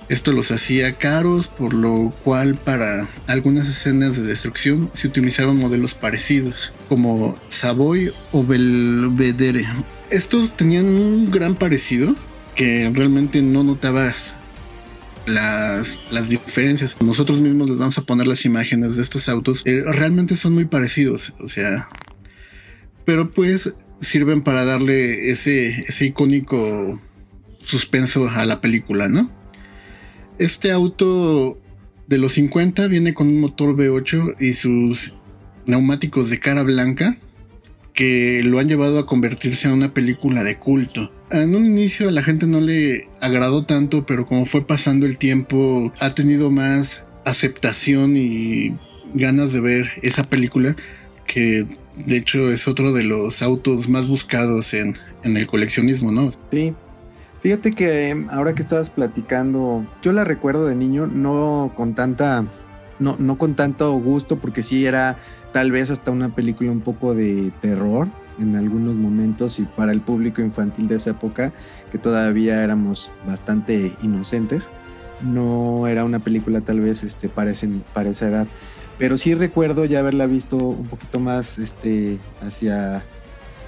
Esto 0.08 0.32
los 0.32 0.52
hacía 0.52 0.98
caros, 0.98 1.48
por 1.48 1.74
lo 1.74 2.14
cual 2.22 2.54
para 2.54 3.08
algunas 3.26 3.68
escenas 3.68 4.16
de 4.16 4.22
destrucción 4.22 4.90
se 4.94 5.08
utilizaron 5.08 5.58
modelos 5.58 5.94
parecidos, 5.94 6.72
como 6.88 7.36
Savoy 7.48 8.12
o 8.30 8.44
Belvedere. 8.44 9.66
Estos 10.10 10.56
tenían 10.56 10.86
un 10.86 11.30
gran 11.30 11.56
parecido 11.56 12.14
que 12.54 12.90
realmente 12.94 13.42
no 13.42 13.64
notabas 13.64 14.36
las, 15.26 16.00
las 16.10 16.28
diferencias. 16.28 16.96
Nosotros 17.00 17.40
mismos 17.40 17.68
les 17.68 17.78
vamos 17.78 17.98
a 17.98 18.02
poner 18.02 18.28
las 18.28 18.44
imágenes 18.44 18.96
de 18.96 19.02
estos 19.02 19.28
autos. 19.28 19.62
Eh, 19.64 19.82
realmente 19.84 20.36
son 20.36 20.54
muy 20.54 20.66
parecidos, 20.66 21.34
o 21.40 21.48
sea, 21.48 21.88
pero 23.04 23.32
pues 23.32 23.74
sirven 24.00 24.42
para 24.42 24.64
darle 24.64 25.30
ese, 25.30 25.80
ese 25.80 26.06
icónico 26.06 27.00
suspenso 27.64 28.28
a 28.28 28.44
la 28.44 28.60
película, 28.60 29.08
¿no? 29.08 29.35
Este 30.38 30.70
auto 30.70 31.58
de 32.06 32.18
los 32.18 32.32
50 32.34 32.86
viene 32.88 33.14
con 33.14 33.28
un 33.28 33.40
motor 33.40 33.74
V8 33.74 34.36
y 34.38 34.54
sus 34.54 35.14
neumáticos 35.66 36.30
de 36.30 36.38
cara 36.38 36.62
blanca 36.62 37.18
que 37.92 38.42
lo 38.44 38.58
han 38.58 38.68
llevado 38.68 38.98
a 38.98 39.06
convertirse 39.06 39.68
en 39.68 39.74
una 39.74 39.94
película 39.94 40.44
de 40.44 40.58
culto. 40.58 41.10
En 41.30 41.54
un 41.54 41.64
inicio 41.64 42.08
a 42.08 42.12
la 42.12 42.22
gente 42.22 42.46
no 42.46 42.60
le 42.60 43.08
agradó 43.20 43.62
tanto, 43.62 44.04
pero 44.04 44.26
como 44.26 44.44
fue 44.44 44.66
pasando 44.66 45.06
el 45.06 45.16
tiempo 45.16 45.92
ha 45.98 46.14
tenido 46.14 46.50
más 46.50 47.06
aceptación 47.24 48.14
y 48.16 48.76
ganas 49.14 49.52
de 49.52 49.60
ver 49.60 49.90
esa 50.02 50.28
película 50.28 50.76
que 51.26 51.66
de 51.96 52.16
hecho 52.16 52.52
es 52.52 52.68
otro 52.68 52.92
de 52.92 53.02
los 53.02 53.42
autos 53.42 53.88
más 53.88 54.08
buscados 54.08 54.74
en, 54.74 54.96
en 55.24 55.36
el 55.36 55.46
coleccionismo, 55.46 56.12
¿no? 56.12 56.30
Sí, 56.52 56.74
Fíjate 57.46 57.70
que 57.70 58.08
em, 58.08 58.28
ahora 58.28 58.56
que 58.56 58.60
estabas 58.60 58.90
platicando, 58.90 59.86
yo 60.02 60.10
la 60.10 60.24
recuerdo 60.24 60.66
de 60.66 60.74
niño, 60.74 61.06
no 61.06 61.70
con 61.76 61.94
tanta, 61.94 62.44
no, 62.98 63.14
no 63.20 63.38
con 63.38 63.54
tanto 63.54 63.92
gusto, 63.92 64.40
porque 64.40 64.62
sí 64.62 64.84
era 64.84 65.18
tal 65.52 65.70
vez 65.70 65.92
hasta 65.92 66.10
una 66.10 66.34
película 66.34 66.72
un 66.72 66.80
poco 66.80 67.14
de 67.14 67.52
terror 67.60 68.08
en 68.40 68.56
algunos 68.56 68.96
momentos 68.96 69.60
y 69.60 69.62
para 69.62 69.92
el 69.92 70.00
público 70.00 70.42
infantil 70.42 70.88
de 70.88 70.96
esa 70.96 71.10
época, 71.10 71.52
que 71.92 71.98
todavía 71.98 72.64
éramos 72.64 73.12
bastante 73.24 73.94
inocentes. 74.02 74.72
No 75.22 75.86
era 75.86 76.04
una 76.04 76.18
película 76.18 76.62
tal 76.62 76.80
vez 76.80 77.04
este, 77.04 77.28
para, 77.28 77.52
para 77.94 78.10
esa 78.10 78.26
edad. 78.26 78.48
Pero 78.98 79.16
sí 79.16 79.36
recuerdo 79.36 79.84
ya 79.84 80.00
haberla 80.00 80.26
visto 80.26 80.56
un 80.56 80.88
poquito 80.88 81.20
más 81.20 81.60
este, 81.60 82.18
hacia 82.44 83.04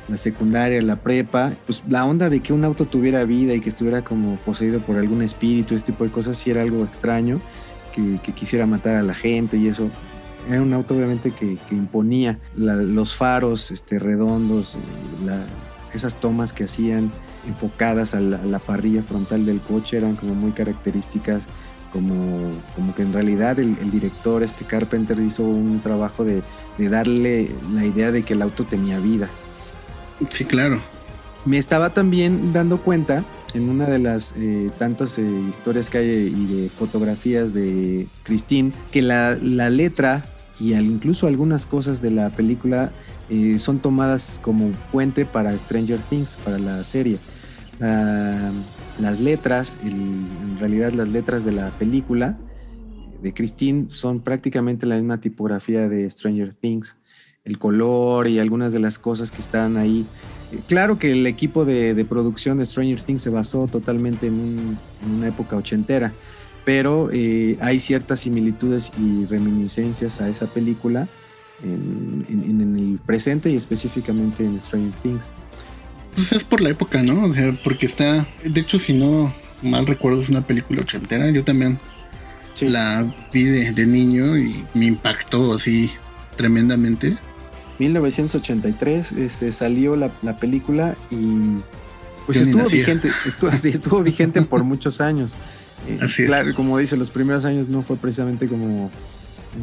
la 0.09 0.17
secundaria, 0.17 0.81
la 0.83 0.97
prepa, 0.97 1.53
pues 1.67 1.83
la 1.89 2.05
onda 2.05 2.31
de 2.31 2.41
que 2.41 2.53
un 2.53 2.65
auto 2.65 2.87
tuviera 2.87 3.25
vida 3.25 3.55
y 3.55 3.61
que 3.61 3.69
estuviera 3.69 4.03
como 4.03 4.37
poseído 4.37 4.81
por 4.81 4.97
algún 4.97 5.23
espíritu, 5.23 5.75
este 5.75 5.93
tipo 5.93 6.05
de 6.05 6.11
cosas, 6.11 6.39
sí 6.39 6.51
era 6.51 6.63
algo 6.63 6.85
extraño, 6.85 7.41
que, 8.23 8.33
quisiera 8.33 8.65
matar 8.65 8.97
a 8.97 9.03
la 9.03 9.15
gente 9.15 9.57
y 9.57 9.69
eso. 9.69 9.91
Era 10.49 10.63
un 10.63 10.73
auto 10.73 10.95
obviamente 10.95 11.33
que, 11.33 11.59
imponía 11.71 12.39
los 12.57 13.15
faros 13.15 13.71
este, 13.71 13.99
redondos, 13.99 14.77
eh, 14.77 14.79
esas 15.93 16.17
tomas 16.17 16.53
que 16.53 16.65
hacían 16.65 17.11
enfocadas 17.47 18.15
a 18.15 18.21
la, 18.21 18.59
parrilla 18.59 19.03
frontal 19.03 19.45
del 19.45 19.61
coche 19.61 19.97
eran 19.97 20.17
como 20.17 20.35
muy 20.35 20.53
características, 20.53 21.47
como, 21.93 22.53
como 22.77 22.95
que 22.95 23.03
en 23.03 23.13
realidad 23.13 23.59
el, 23.59 23.91
director, 23.91 24.43
este 24.43 24.65
Carpenter, 24.65 25.19
hizo 25.19 25.43
un 25.43 25.81
trabajo 25.81 26.25
de 26.25 26.43
darle 26.79 27.51
la 27.75 27.85
idea 27.85 28.13
de 28.13 28.23
que 28.23 28.35
el 28.35 28.43
auto 28.43 28.65
tenía 28.65 28.99
vida. 29.01 29.29
Sí, 30.31 30.45
claro. 30.45 30.83
Me 31.45 31.59
estaba 31.59 31.91
también 31.91 32.53
dando 32.53 32.83
cuenta 32.83 33.25
en 33.55 33.69
una 33.69 33.87
de 33.87 33.99
las 33.99 34.35
eh, 34.37 34.71
tantas 34.79 35.19
eh, 35.19 35.23
historias 35.49 35.89
que 35.89 35.99
hay 35.99 36.07
y 36.07 36.47
de 36.47 36.69
fotografías 36.69 37.55
de 37.55 38.07
Christine 38.25 38.73
que 38.91 39.03
la, 39.03 39.37
letra 39.37 40.25
y 40.61 40.75
incluso 40.75 41.27
algunas 41.27 41.67
cosas 41.67 42.03
de 42.03 42.11
la 42.11 42.31
película 42.31 42.91
eh, 43.31 43.59
son 43.59 43.79
tomadas 43.79 44.41
como 44.43 44.71
puente 44.93 45.25
para 45.25 45.57
Stranger 45.57 46.01
Things, 46.11 46.37
para 46.45 46.59
la 46.59 46.85
serie. 46.85 47.19
las 47.79 49.21
letras, 49.21 49.79
en 49.85 50.59
realidad 50.59 50.93
las 50.93 51.09
letras 51.09 51.45
de 51.45 51.53
la 51.53 51.71
película 51.79 52.37
de 53.23 53.33
Christine 53.33 53.87
son 53.89 54.21
prácticamente 54.21 54.87
la 54.87 54.97
misma 54.97 55.21
tipografía 55.21 55.89
de 55.89 56.11
Stranger 56.11 56.55
Things 56.55 56.97
el 57.49 57.59
color 57.59 58.29
y 58.29 58.39
algunas 58.39 58.73
de 58.73 58.79
las 58.79 58.99
cosas 58.99 59.31
que 59.31 59.41
están 59.41 59.77
ahí. 59.77 60.07
Claro 60.67 60.99
que 60.99 61.13
el 61.13 61.27
equipo 61.27 61.65
de, 61.65 62.07
producción 62.09 62.59
de 62.59 62.67
Stranger 62.67 63.03
Things 63.03 63.23
se 63.23 63.31
basó 63.31 63.67
totalmente 63.67 64.27
en, 64.27 64.79
una 65.15 65.29
época 65.29 65.57
ochentera, 65.57 66.13
pero 66.65 67.11
eh, 67.13 67.59
hay 67.61 67.81
ciertas 67.81 68.21
similitudes 68.21 68.93
y 68.99 69.25
reminiscencias 69.27 70.21
a 70.21 70.29
esa 70.29 70.47
película 70.47 71.09
en, 71.63 72.77
el 72.79 72.99
presente 73.05 73.51
y 73.51 73.57
específicamente 73.57 74.45
en 74.45 74.61
Stranger 74.61 74.93
Things. 75.03 75.31
Pues 76.15 76.33
es 76.33 76.45
por 76.45 76.61
la 76.61 76.71
época, 76.71 77.03
¿no? 77.03 77.25
O 77.25 77.33
sea, 77.33 77.53
porque 77.65 77.87
está, 77.87 78.27
de 78.45 78.61
hecho, 78.61 78.79
si 78.79 78.93
no 78.93 79.33
mal 79.63 79.87
recuerdo, 79.87 80.21
es 80.21 80.31
una 80.31 80.47
película 80.47 80.83
ochentera. 80.83 81.31
Yo 81.31 81.45
también 81.45 81.79
la 82.61 83.15
vi 83.33 83.45
de, 83.45 83.73
de 83.73 83.87
niño 83.87 84.37
y 84.37 84.65
me 84.75 84.87
impactó 84.87 85.53
así 85.55 85.91
tremendamente. 86.37 87.19
1983 87.79 89.13
este, 89.13 89.53
salió 89.53 89.97
la, 89.97 90.11
película 90.37 90.97
y 91.11 91.59
pues 92.27 92.41
estuvo 92.41 92.69
vigente, 92.69 93.09
estuvo, 93.27 93.51
estuvo 93.51 94.03
vigente 94.03 94.43
por 94.43 94.65
muchos 94.65 95.01
años. 95.01 95.35
Eh, 95.87 95.97
Así 96.03 96.27
claro, 96.27 96.53
como 96.57 96.77
dice, 96.77 96.97
los 96.97 97.09
primeros 97.09 97.45
años 97.45 97.69
no 97.69 97.83
fue 97.83 97.97
precisamente 97.97 98.49
como 98.49 98.91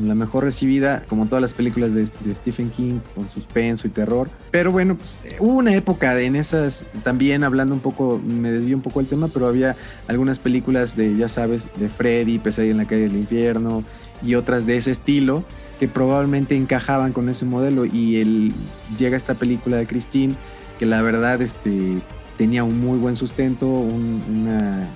la 0.02 0.16
mejor 0.16 0.44
recibida, 0.44 1.04
como 1.08 1.26
todas 1.28 1.42
las 1.42 1.54
películas 1.54 1.94
de, 1.94 2.06
Stephen 2.34 2.70
King, 2.70 3.00
con 3.14 3.30
suspenso 3.30 3.88
y 3.88 3.90
terror. 3.90 4.30
Pero 4.52 4.72
bueno, 4.72 4.96
pues, 4.96 5.20
hubo 5.40 5.58
una 5.58 5.76
época 5.76 6.20
en 6.22 6.36
esas, 6.36 6.86
también 7.04 7.44
hablando 7.44 7.74
un 7.74 7.82
poco, 7.82 8.20
me 8.26 8.52
desvío 8.52 8.76
un 8.76 8.82
poco 8.82 9.00
el 9.00 9.08
tema, 9.08 9.28
pero 9.28 9.48
había 9.48 9.76
algunas 10.08 10.40
películas 10.40 10.96
de, 10.96 11.16
ya 11.16 11.30
sabes, 11.30 11.68
de 11.76 11.90
Freddy, 11.90 12.40
Pesadilla 12.40 12.72
en 12.72 12.78
la 12.78 12.88
calle 12.88 13.04
del 13.04 13.18
infierno 13.18 13.84
y 14.24 14.36
otras 14.36 14.66
de 14.66 14.78
ese 14.78 14.92
estilo 14.92 15.44
que 15.80 15.88
probablemente 15.88 16.56
encajaban 16.56 17.14
con 17.14 17.30
ese 17.30 17.46
modelo 17.46 17.86
y 17.86 18.18
él 18.18 18.54
llega 18.98 19.18
esta 19.18 19.36
película 19.36 19.78
de 19.78 19.86
Christine 19.86 20.36
que 20.80 20.86
la 20.86 21.02
verdad 21.02 21.42
este, 21.42 22.02
tenía 22.38 22.64
un 22.64 22.80
muy 22.80 22.98
buen 22.98 23.16
sustento, 23.16 23.68
un, 23.68 24.16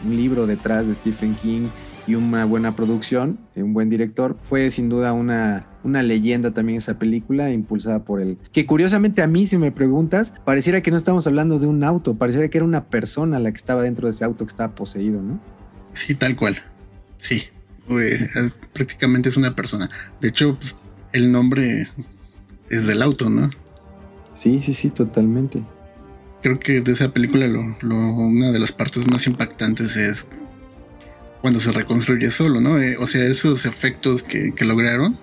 libro 0.10 0.48
detrás 0.48 0.88
de 0.88 0.96
Stephen 0.96 1.36
King 1.36 1.68
y 2.08 2.16
una 2.16 2.44
buena 2.46 2.76
producción, 2.76 3.40
un 3.56 3.74
buen 3.74 3.90
director. 3.90 4.38
Fue 4.44 4.72
sin 4.72 4.90
duda 4.90 5.14
una, 5.14 5.68
una 5.84 6.02
leyenda 6.04 6.52
también 6.52 6.78
esa 6.78 6.98
película, 6.98 7.52
impulsada 7.52 8.04
por 8.04 8.22
él. 8.22 8.38
Que 8.52 8.66
curiosamente 8.66 9.22
a 9.22 9.28
mí, 9.28 9.48
si 9.48 9.58
me 9.58 9.72
preguntas, 9.72 10.34
pareciera 10.44 10.82
que 10.82 10.92
no 10.92 10.98
estamos 10.98 11.28
hablando 11.28 11.60
de 11.60 11.68
un 11.68 11.84
auto, 11.84 12.16
pareciera 12.16 12.50
que 12.50 12.58
era 12.58 12.66
una 12.66 12.86
persona 12.86 13.40
la 13.40 13.52
que 13.52 13.58
estaba 13.58 13.84
dentro 13.84 14.08
de 14.08 14.12
ese 14.12 14.26
auto 14.26 14.46
que 14.46 14.50
estaba 14.50 14.74
poseído, 14.76 15.22
¿no? 15.22 15.40
Sí, 15.94 16.16
tal 16.16 16.36
cual. 16.36 16.58
Sí 17.18 17.50
prácticamente 18.74 19.30
es 19.30 19.38
una 19.38 19.56
persona. 19.56 19.90
De 20.22 20.30
hecho, 20.30 20.58
pues, 20.58 20.78
el 21.14 21.32
nombre 21.32 21.88
es 22.70 22.88
del 22.88 23.02
auto, 23.02 23.30
¿no? 23.30 23.50
Sí, 24.34 24.62
sí, 24.62 24.74
sí, 24.74 24.90
totalmente. 24.90 25.64
Creo 26.42 26.60
que 26.60 26.82
de 26.82 26.92
esa 26.92 27.12
película 27.12 27.46
lo, 27.48 27.96
una 27.96 28.52
de 28.52 28.60
las 28.60 28.72
partes 28.72 29.10
más 29.12 29.28
impactantes 29.28 29.98
es 29.98 30.30
cuando 31.42 31.60
se 31.60 31.72
reconstruye 31.72 32.32
solo, 32.32 32.62
¿no? 32.62 32.78
Eh, 32.80 32.98
o 32.98 33.08
sea, 33.08 33.26
esos 33.26 33.66
efectos 33.66 34.24
que, 34.24 34.54
que 34.54 34.66
lograron, 34.66 35.18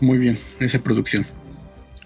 muy 0.00 0.18
bien, 0.18 0.38
esa 0.58 0.82
producción. 0.82 1.24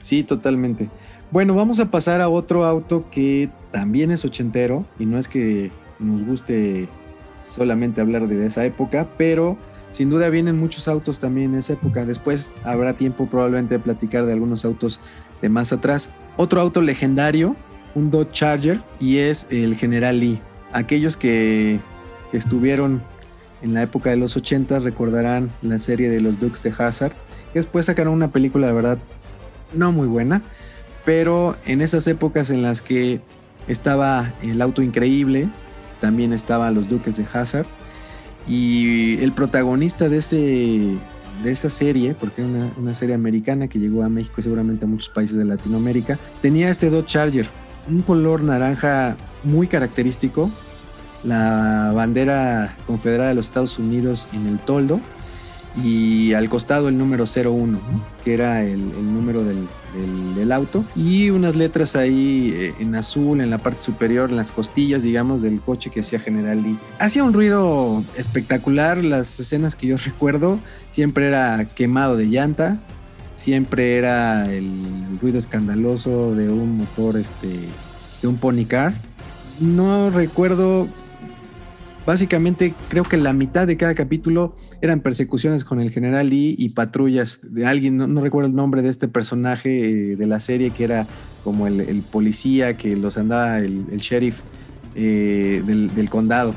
Sí, 0.01 0.23
totalmente. 0.23 0.91
Bueno, 1.31 1.55
vamos 1.55 1.81
a 1.81 1.91
pasar 1.91 2.21
a 2.21 2.29
otro 2.29 2.65
auto 2.65 3.09
que 3.11 3.49
también 3.71 4.11
es 4.11 4.25
ochentero 4.25 4.87
y 4.99 5.07
no 5.07 5.19
es 5.19 5.29
que 5.29 5.73
nos 5.99 6.23
guste 6.23 6.89
solamente 7.43 8.01
hablar 8.01 8.29
de 8.29 8.47
esa 8.47 8.65
época, 8.65 9.09
pero 9.17 9.57
sin 9.95 10.11
duda 10.11 10.29
vienen 10.29 10.59
muchos 10.59 10.89
autos 10.89 11.21
también 11.21 11.53
en 11.53 11.61
esa 11.61 11.75
época. 11.75 12.05
Después 12.05 12.53
habrá 12.65 12.97
tiempo 12.97 13.29
probablemente 13.29 13.75
de 13.75 13.79
platicar 13.79 14.27
de 14.27 14.33
algunos 14.33 14.65
autos 14.65 15.01
de 15.41 15.49
más 15.49 15.73
atrás. 15.73 16.11
Otro 16.37 16.61
auto 16.61 16.81
legendario, 16.81 17.55
un 17.95 18.11
Dodge 18.11 18.33
Charger, 18.33 18.83
y 18.99 19.19
es 19.19 19.47
el 19.53 19.77
General 19.77 20.19
Lee. 20.19 20.41
Aquellos 20.73 21.17
que, 21.17 21.79
estuvieron 22.33 23.05
en 23.63 23.73
la 23.75 23.83
época 23.83 24.11
de 24.11 24.17
los 24.17 24.37
80 24.37 24.81
recordarán 24.81 25.53
la 25.63 25.79
serie 25.79 26.11
de 26.11 26.21
los 26.21 26.41
Dukes 26.41 26.65
de 26.65 26.75
Hazard, 26.77 27.13
que 27.53 27.61
después 27.61 27.87
sacaron 27.87 28.15
una 28.15 28.33
película 28.33 28.67
de 28.67 28.73
verdad 28.73 28.99
no 29.75 29.93
muy 29.93 30.09
buena, 30.09 30.43
pero 31.05 31.55
en 31.67 31.81
esas 31.83 32.09
épocas 32.09 32.51
en 32.51 32.63
las 32.63 32.83
que 32.83 33.21
estaba 33.69 34.33
el 34.43 34.61
auto 34.61 34.83
increíble, 34.83 35.47
también 36.01 36.33
estaban 36.33 36.75
los 36.75 36.89
Duques 36.89 37.17
de 37.17 37.27
Hazard, 37.33 37.67
y 38.49 39.19
el 39.23 39.33
protagonista 39.33 40.09
de, 40.09 40.19
ese, 40.19 40.37
de 41.43 41.51
esa 41.51 41.71
serie, 41.71 42.15
porque 42.19 42.43
era 42.43 42.51
una, 42.51 42.73
una, 42.77 42.95
serie 42.95 43.15
americana 43.15 43.69
que 43.69 43.79
llegó 43.79 44.03
a 44.03 44.09
México 44.09 44.35
y 44.39 44.43
seguramente 44.43 44.85
a 44.85 44.89
muchos 44.89 45.09
países 45.09 45.37
de 45.37 45.45
Latinoamérica, 45.45 46.19
tenía 46.43 46.69
este 46.69 46.91
Dodge 46.91 47.07
Charger, 47.07 47.49
un 47.89 48.03
color 48.03 48.43
naranja 48.43 49.17
muy 49.43 49.67
característico, 49.67 50.51
la 51.23 51.93
bandera 51.95 52.77
confederada 52.87 53.31
de 53.31 53.35
los 53.35 53.47
Estados 53.47 53.79
Unidos 53.79 54.29
en 54.35 54.47
el 54.47 54.59
toldo 54.59 55.01
y 55.83 56.33
al 56.35 56.49
costado 56.49 56.89
el 56.89 56.97
número 56.97 57.25
01, 57.25 57.79
que 58.25 58.35
era 58.35 58.65
el, 58.65 58.81
número 59.13 59.43
del, 59.43 59.67
del, 59.95 60.35
del, 60.37 60.53
auto, 60.53 60.85
y 60.95 61.31
unas 61.31 61.57
letras 61.57 61.97
ahí 61.97 62.53
eh, 62.55 62.75
en 62.79 62.95
azul 62.95 63.41
en 63.41 63.51
la 63.51 63.59
parte 63.59 63.81
superior, 63.81 64.31
en 64.31 64.37
las 64.37 64.53
costillas, 64.53 65.03
digamos, 65.03 65.43
del 65.43 65.61
coche 65.61 65.91
que 65.91 66.01
hacía 66.01 66.21
General 66.21 66.63
Lee. 66.63 66.79
Hacía 66.99 67.25
un 67.25 67.33
ruido 67.33 68.05
espectacular, 68.17 69.03
las 69.03 69.41
escenas 69.41 69.75
que 69.75 69.89
yo 69.89 69.97
recuerdo 70.05 70.59
siempre 70.91 71.27
era 71.27 71.65
quemado 71.65 72.17
de 72.17 72.27
llanta, 72.27 72.79
siempre 73.37 73.97
era 73.97 74.53
el 74.53 75.19
ruido 75.21 75.39
escandaloso 75.39 76.35
de 76.35 76.51
un 76.51 76.79
motor, 76.79 77.17
este, 77.17 77.59
de 78.23 78.29
un 78.29 78.37
pony 78.37 78.65
car. 78.67 78.95
No 79.61 80.11
recuerdo 80.11 80.89
Básicamente 82.07 82.75
creo 82.91 83.05
que 83.05 83.17
la 83.17 83.33
mitad 83.33 83.67
de 83.67 83.79
cada 83.79 83.95
capítulo 83.95 84.55
eran 84.83 85.01
persecuciones 85.01 85.65
con 85.65 85.81
el 85.81 85.91
general 85.91 86.29
Lee 86.29 86.55
y 86.59 86.71
patrullas 86.71 87.41
de 87.43 87.65
alguien, 87.65 87.97
no, 87.97 88.21
recuerdo 88.21 88.49
el 88.49 88.55
nombre 88.55 88.83
de 88.83 88.91
este 88.91 89.09
personaje 89.09 90.13
eh, 90.13 90.17
de 90.17 90.27
la 90.27 90.39
serie 90.39 90.71
que 90.71 90.85
era 90.85 91.07
como 91.43 91.67
el, 91.67 92.03
policía 92.11 92.77
que 92.77 92.95
los 92.97 93.17
andaba, 93.17 93.59
el, 93.59 93.87
sheriff 93.99 94.43
eh, 94.95 95.63
del, 95.65 96.11
condado. 96.11 96.55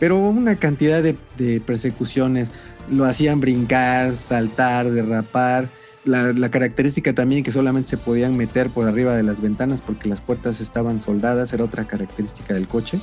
Pero 0.00 0.18
una 0.18 0.56
cantidad 0.56 1.02
de, 1.02 1.16
de, 1.36 1.60
persecuciones, 1.60 2.50
lo 2.90 3.04
hacían 3.04 3.40
brincar, 3.40 4.14
saltar, 4.14 4.90
derrapar. 4.90 5.68
La, 6.04 6.32
la, 6.32 6.48
característica 6.48 7.12
también 7.12 7.42
que 7.42 7.52
solamente 7.52 7.90
se 7.90 7.98
podían 7.98 8.36
meter 8.36 8.70
por 8.70 8.88
arriba 8.88 9.14
de 9.14 9.22
las 9.22 9.42
ventanas 9.42 9.82
porque 9.82 10.08
las 10.08 10.20
puertas 10.20 10.60
estaban 10.60 11.00
soldadas, 11.00 11.52
era 11.52 11.64
otra 11.64 11.86
característica 11.86 12.54
del 12.54 12.66
coche 12.66 13.00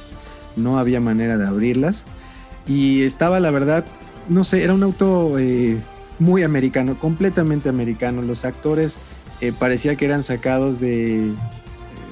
no 0.57 0.79
había 0.79 0.99
manera 0.99 1.37
de 1.37 1.47
abrirlas. 1.47 2.05
Y 2.67 3.03
estaba, 3.03 3.39
la 3.39 3.51
verdad, 3.51 3.85
no 4.27 4.43
sé, 4.43 4.63
era 4.63 4.73
un 4.73 4.83
auto 4.83 5.39
eh, 5.39 5.77
muy 6.19 6.43
americano, 6.43 6.99
completamente 6.99 7.69
americano. 7.69 8.21
Los 8.21 8.43
actores 8.43 8.99
eh, 9.39 9.53
parecía 9.57 9.95
que 9.95 10.05
eran 10.05 10.23
sacados 10.23 10.79
de, 10.79 11.31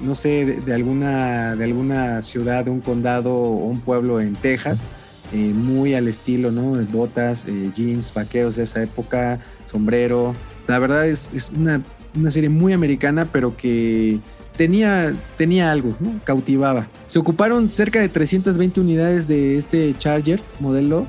no 0.01 0.15
sé, 0.15 0.45
de, 0.45 0.73
alguna, 0.73 1.55
de 1.55 1.63
alguna 1.65 2.21
ciudad, 2.21 2.65
de 2.65 2.71
un 2.71 2.81
condado 2.81 3.33
o 3.33 3.65
un 3.65 3.81
pueblo 3.81 4.21
en 4.21 4.33
Texas. 4.33 4.85
Eh, 5.33 5.53
muy 5.53 5.95
al 5.95 6.07
estilo, 6.07 6.51
¿no? 6.51 6.75
De 6.75 6.85
botas, 6.85 7.47
jeans, 7.75 8.13
vaqueros 8.13 8.55
de 8.55 8.63
esa 8.63 8.83
época, 8.83 9.39
sombrero. 9.65 10.33
La 10.67 10.79
verdad 10.79 11.07
es, 11.07 11.31
es 11.33 11.51
una, 11.51 11.83
una 12.15 12.31
serie 12.31 12.49
muy 12.49 12.73
americana, 12.73 13.27
pero 13.31 13.57
que 13.57 14.19
tenía, 14.57 15.13
tenía 15.37 15.71
algo, 15.71 15.95
¿no? 15.99 16.19
cautivaba. 16.23 16.87
Se 17.07 17.19
ocuparon 17.19 17.69
cerca 17.69 17.99
de 17.99 18.09
320 18.09 18.79
unidades 18.79 19.27
de 19.27 19.57
este 19.57 19.93
Charger 19.97 20.41
modelo 20.59 21.07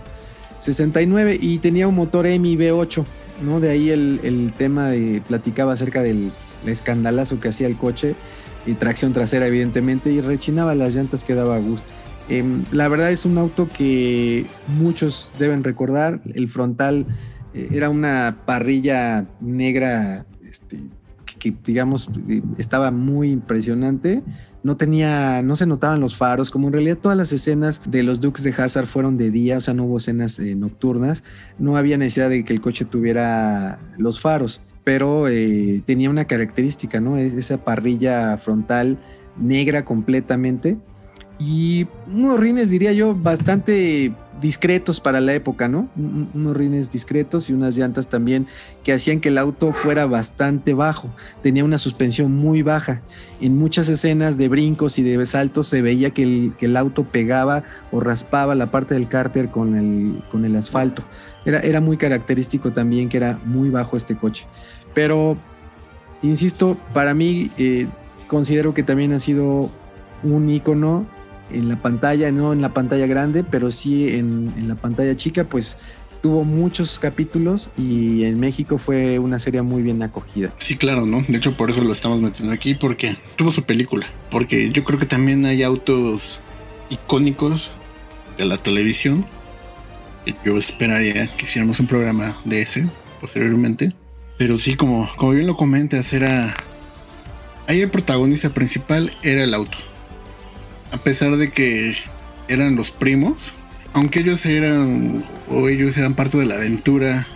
69 0.58 1.38
y 1.40 1.58
tenía 1.58 1.88
un 1.88 1.94
motor 1.94 2.26
EMI 2.26 2.56
V8, 2.56 3.04
¿no? 3.42 3.60
De 3.60 3.70
ahí 3.70 3.90
el, 3.90 4.20
el 4.22 4.52
tema 4.56 4.88
de, 4.88 5.22
platicaba 5.26 5.72
acerca 5.72 6.02
del 6.02 6.30
escandalazo 6.66 7.40
que 7.40 7.48
hacía 7.48 7.66
el 7.66 7.76
coche 7.76 8.14
y 8.66 8.74
tracción 8.74 9.12
trasera 9.12 9.46
evidentemente 9.46 10.10
y 10.10 10.20
rechinaba 10.20 10.74
las 10.74 10.94
llantas 10.94 11.24
que 11.24 11.34
daba 11.34 11.58
gusto. 11.58 11.92
Eh, 12.28 12.44
la 12.72 12.88
verdad 12.88 13.12
es 13.12 13.24
un 13.24 13.38
auto 13.38 13.68
que 13.68 14.46
muchos 14.78 15.32
deben 15.38 15.62
recordar, 15.62 16.20
el 16.34 16.48
frontal 16.48 17.06
eh, 17.54 17.68
era 17.72 17.88
una 17.88 18.42
parrilla 18.44 19.26
negra 19.40 20.26
este, 20.42 20.80
que 21.38 21.54
digamos 21.64 22.10
estaba 22.58 22.90
muy 22.90 23.30
impresionante. 23.30 24.22
No 24.62 24.76
tenía, 24.76 25.42
no 25.42 25.54
se 25.54 25.66
notaban 25.66 26.00
los 26.00 26.16
faros, 26.16 26.50
como 26.50 26.66
en 26.66 26.72
realidad 26.72 26.98
todas 27.00 27.16
las 27.16 27.32
escenas 27.32 27.82
de 27.86 28.02
los 28.02 28.20
Dukes 28.20 28.42
de 28.42 28.50
Hazard 28.50 28.86
fueron 28.86 29.16
de 29.16 29.30
día, 29.30 29.58
o 29.58 29.60
sea, 29.60 29.74
no 29.74 29.84
hubo 29.84 29.98
escenas 29.98 30.38
eh, 30.40 30.56
nocturnas, 30.56 31.22
no 31.58 31.76
había 31.76 31.98
necesidad 31.98 32.30
de 32.30 32.44
que 32.44 32.52
el 32.52 32.60
coche 32.60 32.84
tuviera 32.84 33.78
los 33.96 34.20
faros, 34.20 34.60
pero 34.82 35.28
eh, 35.28 35.82
tenía 35.86 36.10
una 36.10 36.24
característica, 36.24 37.00
¿no? 37.00 37.16
Es 37.16 37.34
esa 37.34 37.58
parrilla 37.58 38.36
frontal 38.38 38.98
negra 39.38 39.84
completamente 39.84 40.78
y 41.38 41.86
unos 42.06 42.40
rines, 42.40 42.70
diría 42.70 42.92
yo, 42.92 43.14
bastante 43.14 44.12
discretos 44.40 45.00
para 45.00 45.20
la 45.20 45.34
época, 45.34 45.68
¿no? 45.68 45.88
Unos 45.96 46.56
rines 46.56 46.90
discretos 46.90 47.48
y 47.48 47.52
unas 47.52 47.76
llantas 47.76 48.08
también 48.08 48.46
que 48.82 48.92
hacían 48.92 49.20
que 49.20 49.28
el 49.28 49.38
auto 49.38 49.72
fuera 49.72 50.06
bastante 50.06 50.74
bajo. 50.74 51.10
Tenía 51.42 51.64
una 51.64 51.78
suspensión 51.78 52.32
muy 52.32 52.62
baja. 52.62 53.02
En 53.40 53.56
muchas 53.56 53.88
escenas 53.88 54.38
de 54.38 54.48
brincos 54.48 54.98
y 54.98 55.02
de 55.02 55.24
saltos 55.26 55.66
se 55.66 55.82
veía 55.82 56.10
que 56.10 56.52
el, 56.58 56.76
auto 56.76 57.04
pegaba 57.04 57.64
o 57.92 58.00
raspaba 58.00 58.54
la 58.54 58.70
parte 58.70 58.94
del 58.94 59.08
cárter 59.08 59.50
con 59.50 59.74
el, 59.76 60.22
con 60.30 60.44
el 60.44 60.56
asfalto. 60.56 61.02
Era, 61.44 61.60
era 61.60 61.80
muy 61.80 61.96
característico 61.96 62.72
también 62.72 63.08
que 63.08 63.16
era 63.16 63.38
muy 63.44 63.70
bajo 63.70 63.96
este 63.96 64.16
coche. 64.16 64.46
Pero, 64.94 65.36
insisto, 66.22 66.76
para 66.92 67.14
mí 67.14 67.50
eh, 67.58 67.86
considero 68.26 68.74
que 68.74 68.82
también 68.82 69.12
ha 69.12 69.18
sido 69.18 69.70
un 70.22 70.48
icono 70.50 71.06
en 71.50 71.68
la 71.68 71.80
pantalla, 71.80 72.30
no 72.30 72.52
en 72.52 72.62
la 72.62 72.72
pantalla 72.72 73.06
grande, 73.06 73.44
pero 73.44 73.70
sí 73.70 74.08
en, 74.08 74.52
la 74.66 74.74
pantalla 74.74 75.16
chica, 75.16 75.44
pues 75.44 75.78
tuvo 76.22 76.44
muchos 76.44 76.98
capítulos 76.98 77.70
y 77.76 78.24
en 78.24 78.40
México 78.40 78.78
fue 78.78 79.18
una 79.18 79.38
serie 79.38 79.62
muy 79.62 79.82
bien 79.82 80.02
acogida. 80.02 80.52
Sí, 80.56 80.76
claro, 80.76 81.06
¿no? 81.06 81.22
De 81.22 81.36
hecho, 81.36 81.56
por 81.56 81.70
eso 81.70 81.82
lo 81.82 81.92
estamos 81.92 82.20
metiendo 82.20 82.52
aquí, 82.52 82.74
porque 82.74 83.16
tuvo 83.36 83.52
su 83.52 83.62
película. 83.62 84.06
Porque 84.30 84.70
yo 84.70 84.84
creo 84.84 84.98
que 84.98 85.06
también 85.06 85.44
hay 85.44 85.62
autos 85.62 86.40
icónicos 86.90 87.72
de 88.36 88.44
la 88.44 88.58
televisión. 88.58 89.24
Yo 90.44 90.56
esperaría 90.56 91.28
que 91.28 91.44
hiciéramos 91.44 91.78
un 91.78 91.86
programa 91.86 92.36
de 92.44 92.62
ese 92.62 92.88
posteriormente. 93.20 93.94
Pero 94.38 94.58
sí, 94.58 94.74
como, 94.74 95.08
como 95.16 95.32
bien 95.32 95.46
lo 95.46 95.56
comentas, 95.56 96.12
era. 96.12 96.52
Ahí 97.68 97.80
el 97.80 97.90
protagonista 97.90 98.50
principal 98.50 99.12
era 99.22 99.42
el 99.42 99.54
auto 99.54 99.78
a 100.96 100.98
pesar 100.98 101.36
de 101.36 101.50
que 101.50 101.94
eran 102.48 102.74
los 102.74 102.90
primos, 102.90 103.54
aunque 103.92 104.20
ellos 104.20 104.46
eran 104.46 105.26
o 105.50 105.68
ellos 105.68 105.96
eran 105.98 106.14
parte 106.14 106.38
de 106.38 106.46
la 106.46 106.54
aventura, 106.54 107.26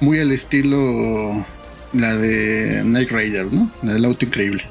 muy 0.00 0.18
al 0.18 0.32
estilo 0.32 1.46
la 1.92 2.16
de 2.16 2.82
Night 2.84 3.12
Rider, 3.12 3.52
¿no? 3.52 3.70
La 3.82 3.94
del 3.94 4.04
auto 4.04 4.24
increíble. 4.24 4.64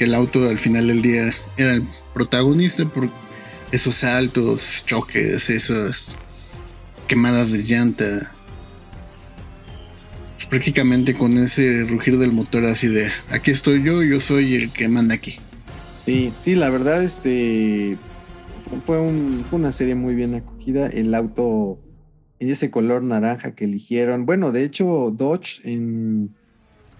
El 0.00 0.12
auto 0.12 0.48
al 0.48 0.58
final 0.58 0.88
del 0.88 1.02
día 1.02 1.32
era 1.56 1.72
el 1.72 1.84
protagonista 2.14 2.84
por 2.84 3.08
esos 3.70 3.94
saltos, 3.94 4.82
choques, 4.84 5.50
esas 5.50 6.16
quemadas 7.06 7.52
de 7.52 7.62
llanta. 7.62 8.32
Pues 10.34 10.46
prácticamente 10.46 11.14
con 11.14 11.38
ese 11.38 11.84
rugir 11.84 12.18
del 12.18 12.32
motor 12.32 12.64
así 12.64 12.88
de 12.88 13.10
aquí 13.30 13.52
estoy 13.52 13.84
yo, 13.84 14.02
yo 14.02 14.18
soy 14.18 14.56
el 14.56 14.72
que 14.72 14.88
manda 14.88 15.14
aquí. 15.14 15.38
Sí, 16.08 16.32
sí, 16.38 16.54
la 16.54 16.70
verdad, 16.70 17.02
este 17.02 17.98
fue, 18.80 18.98
un, 18.98 19.44
fue 19.44 19.58
una 19.58 19.72
serie 19.72 19.94
muy 19.94 20.14
bien 20.14 20.34
acogida. 20.34 20.86
El 20.86 21.14
auto, 21.14 21.78
ese 22.38 22.70
color 22.70 23.02
naranja 23.02 23.54
que 23.54 23.66
eligieron. 23.66 24.24
Bueno, 24.24 24.50
de 24.50 24.64
hecho, 24.64 25.12
Dodge 25.14 25.60
en, 25.64 26.34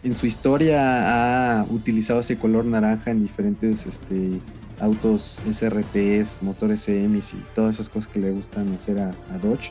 en 0.02 0.14
su 0.14 0.26
historia 0.26 1.60
ha 1.60 1.64
utilizado 1.70 2.20
ese 2.20 2.36
color 2.36 2.66
naranja 2.66 3.10
en 3.10 3.22
diferentes 3.22 3.86
este, 3.86 4.40
autos 4.78 5.40
SRTs, 5.50 6.42
motores 6.42 6.86
EMIs 6.86 7.32
y 7.32 7.42
todas 7.54 7.76
esas 7.76 7.88
cosas 7.88 8.12
que 8.12 8.20
le 8.20 8.30
gustan 8.30 8.70
hacer 8.74 9.00
a, 9.00 9.12
a 9.32 9.38
Dodge, 9.38 9.70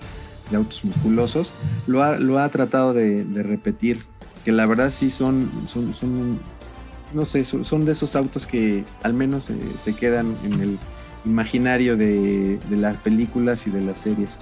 de 0.50 0.58
autos 0.58 0.84
musculosos. 0.84 1.54
Lo 1.86 2.02
ha, 2.02 2.18
lo 2.18 2.40
ha 2.40 2.50
tratado 2.50 2.96
de, 2.96 3.24
de, 3.24 3.44
repetir, 3.44 4.00
que 4.44 4.52
la 4.52 4.66
verdad 4.66 4.90
sí 4.90 5.12
son, 5.12 5.52
son, 5.68 5.94
son 5.94 6.40
no 7.14 7.26
sé, 7.26 7.46
son 7.46 7.86
de 7.86 7.92
esos 7.92 8.16
autos 8.16 8.46
que 8.46 8.84
al 9.04 9.14
menos 9.14 9.50
eh, 9.50 9.56
se 9.78 9.94
quedan 9.94 10.36
en 10.44 10.62
el 10.62 10.80
imaginario 11.26 11.98
de, 11.98 12.60
de, 12.70 12.78
las 12.78 12.98
películas 12.98 13.68
y 13.68 13.72
de 13.72 13.82
las 13.82 14.00
series. 14.00 14.40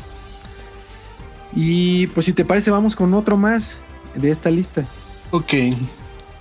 Y 1.56 2.08
pues 2.08 2.26
si 2.26 2.34
te 2.34 2.46
parece, 2.46 2.72
vamos 2.72 2.96
con 2.96 3.14
otro 3.14 3.38
más 3.38 3.78
de 4.16 4.32
esta 4.32 4.52
lista. 4.52 4.86
Ok. 5.32 5.54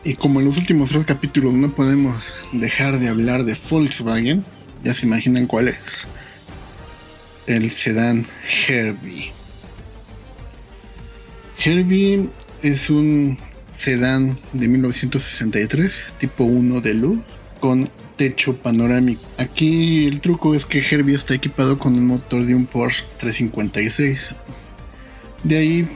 Y 0.04 0.14
como 0.14 0.40
en 0.40 0.46
los 0.46 0.58
últimos 0.58 0.90
tres 0.90 1.04
capítulos 1.04 1.54
no 1.54 1.70
podemos 1.70 2.36
dejar 2.52 2.98
de 2.98 3.08
hablar 3.08 3.44
de 3.44 3.56
Volkswagen, 3.70 4.44
ya 4.82 4.92
se 4.92 5.06
imaginan 5.06 5.46
cuál 5.46 5.68
es. 5.68 6.06
El 7.46 7.70
sedán 7.70 8.26
Herbie. 8.68 9.32
Herbie 11.64 12.28
es 12.62 12.90
un 12.90 13.38
sedán 13.76 14.38
de 14.52 14.68
1963, 14.68 16.04
tipo 16.18 16.44
1 16.44 16.80
de 16.80 16.94
luz, 16.94 17.20
con 17.60 17.90
techo 18.16 18.56
panorámico. 18.56 19.22
Aquí 19.38 20.06
el 20.06 20.20
truco 20.20 20.54
es 20.54 20.66
que 20.66 20.78
Herbie 20.78 21.14
está 21.14 21.34
equipado 21.34 21.78
con 21.78 21.94
un 21.94 22.06
motor 22.06 22.44
de 22.44 22.54
un 22.54 22.66
Porsche 22.66 23.04
356. 23.18 24.34
De 25.42 25.58
ahí 25.58 25.88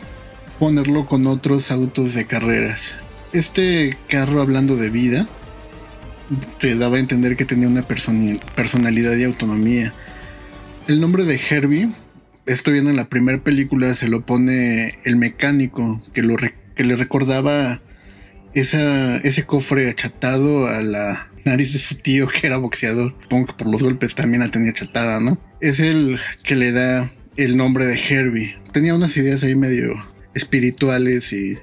ponerlo 0.58 1.06
con 1.06 1.26
otros 1.26 1.70
autos 1.70 2.14
de 2.14 2.26
carreras. 2.26 2.96
Este 3.32 3.96
carro 4.08 4.40
hablando 4.40 4.76
de 4.76 4.90
vida 4.90 5.28
te 6.58 6.74
daba 6.74 6.96
a 6.96 7.00
entender 7.00 7.36
que 7.36 7.44
tenía 7.44 7.68
una 7.68 7.86
personalidad 7.86 9.16
y 9.16 9.24
autonomía. 9.24 9.94
El 10.86 11.00
nombre 11.00 11.24
de 11.24 11.40
Herbie, 11.48 11.88
esto 12.46 12.70
viene 12.70 12.90
en 12.90 12.96
la 12.96 13.08
primera 13.08 13.42
película, 13.42 13.94
se 13.94 14.08
lo 14.08 14.24
pone 14.24 14.94
el 15.04 15.16
mecánico 15.16 16.02
que, 16.12 16.22
lo 16.22 16.36
que 16.78 16.84
le 16.84 16.94
recordaba 16.94 17.82
esa, 18.54 19.16
ese 19.18 19.44
cofre 19.44 19.90
achatado 19.90 20.68
a 20.68 20.80
la 20.80 21.28
nariz 21.44 21.72
de 21.72 21.80
su 21.80 21.96
tío 21.96 22.28
que 22.28 22.46
era 22.46 22.56
boxeador. 22.56 23.16
Supongo 23.20 23.46
que 23.46 23.52
por 23.54 23.66
los 23.66 23.82
golpes 23.82 24.14
también 24.14 24.40
la 24.42 24.48
tenía 24.48 24.70
achatada, 24.70 25.18
¿no? 25.18 25.42
Es 25.60 25.80
el 25.80 26.20
que 26.44 26.54
le 26.54 26.70
da 26.70 27.10
el 27.36 27.56
nombre 27.56 27.84
de 27.84 27.98
Herbie. 27.98 28.56
Tenía 28.72 28.94
unas 28.94 29.16
ideas 29.16 29.42
ahí 29.42 29.56
medio 29.56 29.92
espirituales 30.34 31.32
y 31.32 31.58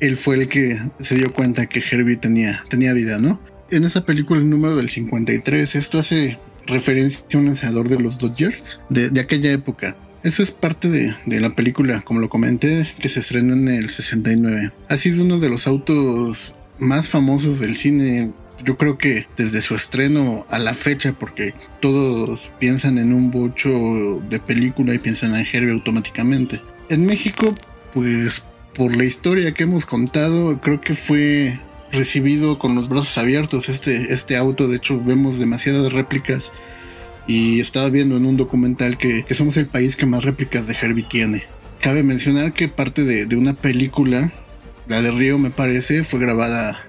él 0.00 0.18
fue 0.18 0.34
el 0.34 0.48
que 0.48 0.78
se 1.00 1.14
dio 1.14 1.32
cuenta 1.32 1.64
que 1.64 1.80
Herbie 1.90 2.16
tenía, 2.16 2.62
tenía 2.68 2.92
vida, 2.92 3.18
¿no? 3.18 3.40
En 3.70 3.84
esa 3.84 4.04
película, 4.04 4.40
el 4.40 4.50
número 4.50 4.76
del 4.76 4.90
53, 4.90 5.74
esto 5.74 5.98
hace 5.98 6.38
referencia 6.66 7.24
a 7.32 7.38
un 7.38 7.46
lanzador 7.46 7.88
de 7.88 7.98
los 7.98 8.18
Dodgers 8.18 8.80
de, 8.90 9.08
de 9.08 9.20
aquella 9.22 9.50
época. 9.52 9.96
Eso 10.28 10.42
es 10.42 10.50
parte 10.50 10.90
de, 10.90 11.14
de, 11.24 11.40
la 11.40 11.48
película, 11.48 12.02
como 12.02 12.20
lo 12.20 12.28
comenté, 12.28 12.86
que 13.00 13.08
se 13.08 13.20
estrenó 13.20 13.54
en 13.54 13.68
el 13.68 13.88
69. 13.88 14.72
Ha 14.86 14.96
sido 14.98 15.22
uno 15.22 15.38
de 15.38 15.48
los 15.48 15.66
autos 15.66 16.54
más 16.78 17.08
famosos 17.08 17.60
del 17.60 17.74
cine 17.74 18.32
yo 18.62 18.76
creo 18.76 18.98
que 18.98 19.26
desde 19.38 19.62
su 19.62 19.74
estreno 19.74 20.44
a 20.50 20.58
la 20.58 20.74
fecha, 20.74 21.14
porque 21.18 21.54
todos 21.80 22.52
piensan 22.58 22.98
en 22.98 23.14
un 23.14 23.30
bocho 23.30 24.20
de 24.28 24.38
película 24.38 24.92
y 24.92 24.98
piensan 24.98 25.34
en 25.34 25.46
Herbie 25.50 25.72
automáticamente. 25.72 26.60
En 26.90 27.06
México, 27.06 27.50
pues 27.94 28.44
por 28.74 28.94
la 28.94 29.04
historia 29.04 29.54
que 29.54 29.62
hemos 29.62 29.86
contado, 29.86 30.60
creo 30.60 30.82
que 30.82 30.92
fue 30.92 31.58
recibido 31.90 32.58
con 32.58 32.74
los 32.74 32.90
brazos 32.90 33.16
abiertos 33.16 33.70
este, 33.70 34.12
este 34.12 34.36
auto. 34.36 34.68
De 34.68 34.76
hecho, 34.76 35.02
vemos 35.02 35.38
demasiadas 35.38 35.92
réplicas. 35.94 36.52
Y 37.28 37.60
estaba 37.60 37.88
viendo 37.90 38.16
en 38.16 38.26
un 38.26 38.36
documental 38.36 38.98
que, 38.98 39.24
somos 39.30 39.56
el 39.56 39.66
país 39.66 39.94
que 39.94 40.06
más 40.06 40.24
réplicas 40.24 40.66
de 40.66 40.74
Herbie 40.74 41.06
tiene. 41.08 41.44
Cabe 41.80 42.02
mencionar 42.02 42.52
que 42.52 42.66
parte 42.68 43.04
de, 43.04 43.26
de 43.26 43.36
una 43.36 43.54
película, 43.54 44.32
la 44.88 45.00
de 45.00 45.12
Río 45.12 45.38
me 45.38 45.50
parece, 45.50 46.02
fue 46.02 46.18
grabada 46.18 46.88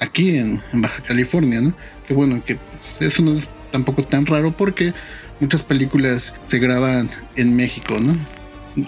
aquí 0.00 0.36
en, 0.36 0.60
Baja 0.74 1.02
California, 1.02 1.60
¿no? 1.60 1.74
Que 2.06 2.14
bueno, 2.14 2.42
que 2.44 2.58
eso 3.00 3.22
no 3.22 3.32
es 3.32 3.48
tampoco 3.70 4.02
tan 4.02 4.26
raro 4.26 4.56
porque 4.56 4.94
muchas 5.40 5.62
películas 5.62 6.34
se 6.46 6.58
graban 6.58 7.08
en 7.36 7.56
México, 7.56 7.96
¿no? 8.00 8.16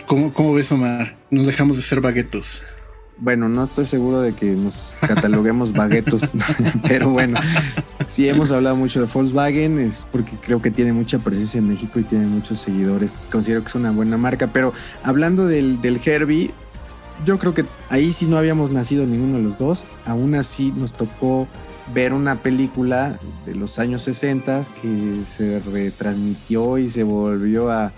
¿Cómo, 0.06 0.32
cómo 0.32 0.54
ves, 0.54 0.70
Omar? 0.72 1.16
Nos 1.30 1.46
dejamos 1.46 1.76
de 1.76 1.82
ser 1.82 2.00
baguetos. 2.00 2.62
Bueno, 3.18 3.48
no 3.48 3.64
estoy 3.64 3.86
seguro 3.86 4.22
de 4.22 4.32
que 4.32 4.46
nos 4.46 4.96
cataloguemos 5.06 5.72
baguetos, 5.72 6.30
pero 6.88 7.10
bueno, 7.10 7.38
si 8.10 8.28
hemos 8.28 8.50
hablado 8.50 8.74
mucho 8.74 9.00
de 9.00 9.06
Volkswagen, 9.06 9.78
es 9.78 10.06
porque 10.10 10.32
creo 10.32 10.60
que 10.60 10.72
tiene 10.72 10.92
mucha 10.92 11.20
presencia 11.20 11.58
en 11.58 11.68
México 11.68 12.00
y 12.00 12.02
tiene 12.02 12.26
muchos 12.26 12.58
seguidores. 12.58 13.20
Considero 13.30 13.62
que 13.62 13.68
es 13.68 13.74
una 13.76 13.92
buena 13.92 14.16
marca, 14.16 14.48
pero 14.48 14.74
hablando 15.04 15.46
del, 15.46 15.80
del 15.80 16.00
Herbie, 16.04 16.50
yo 17.24 17.38
creo 17.38 17.54
que 17.54 17.64
ahí 17.88 18.12
sí 18.12 18.26
no 18.26 18.36
habíamos 18.36 18.72
nacido 18.72 19.06
ninguno 19.06 19.38
de 19.38 19.44
los 19.44 19.58
dos. 19.58 19.86
Aún 20.06 20.34
así 20.34 20.72
nos 20.76 20.92
tocó 20.92 21.46
ver 21.94 22.12
una 22.12 22.42
película 22.42 23.16
de 23.46 23.54
los 23.54 23.78
años 23.78 24.02
60 24.02 24.62
que 24.82 25.22
se 25.28 25.60
retransmitió 25.60 26.78
y 26.78 26.90
se 26.90 27.04
volvió 27.04 27.70
a, 27.70 27.92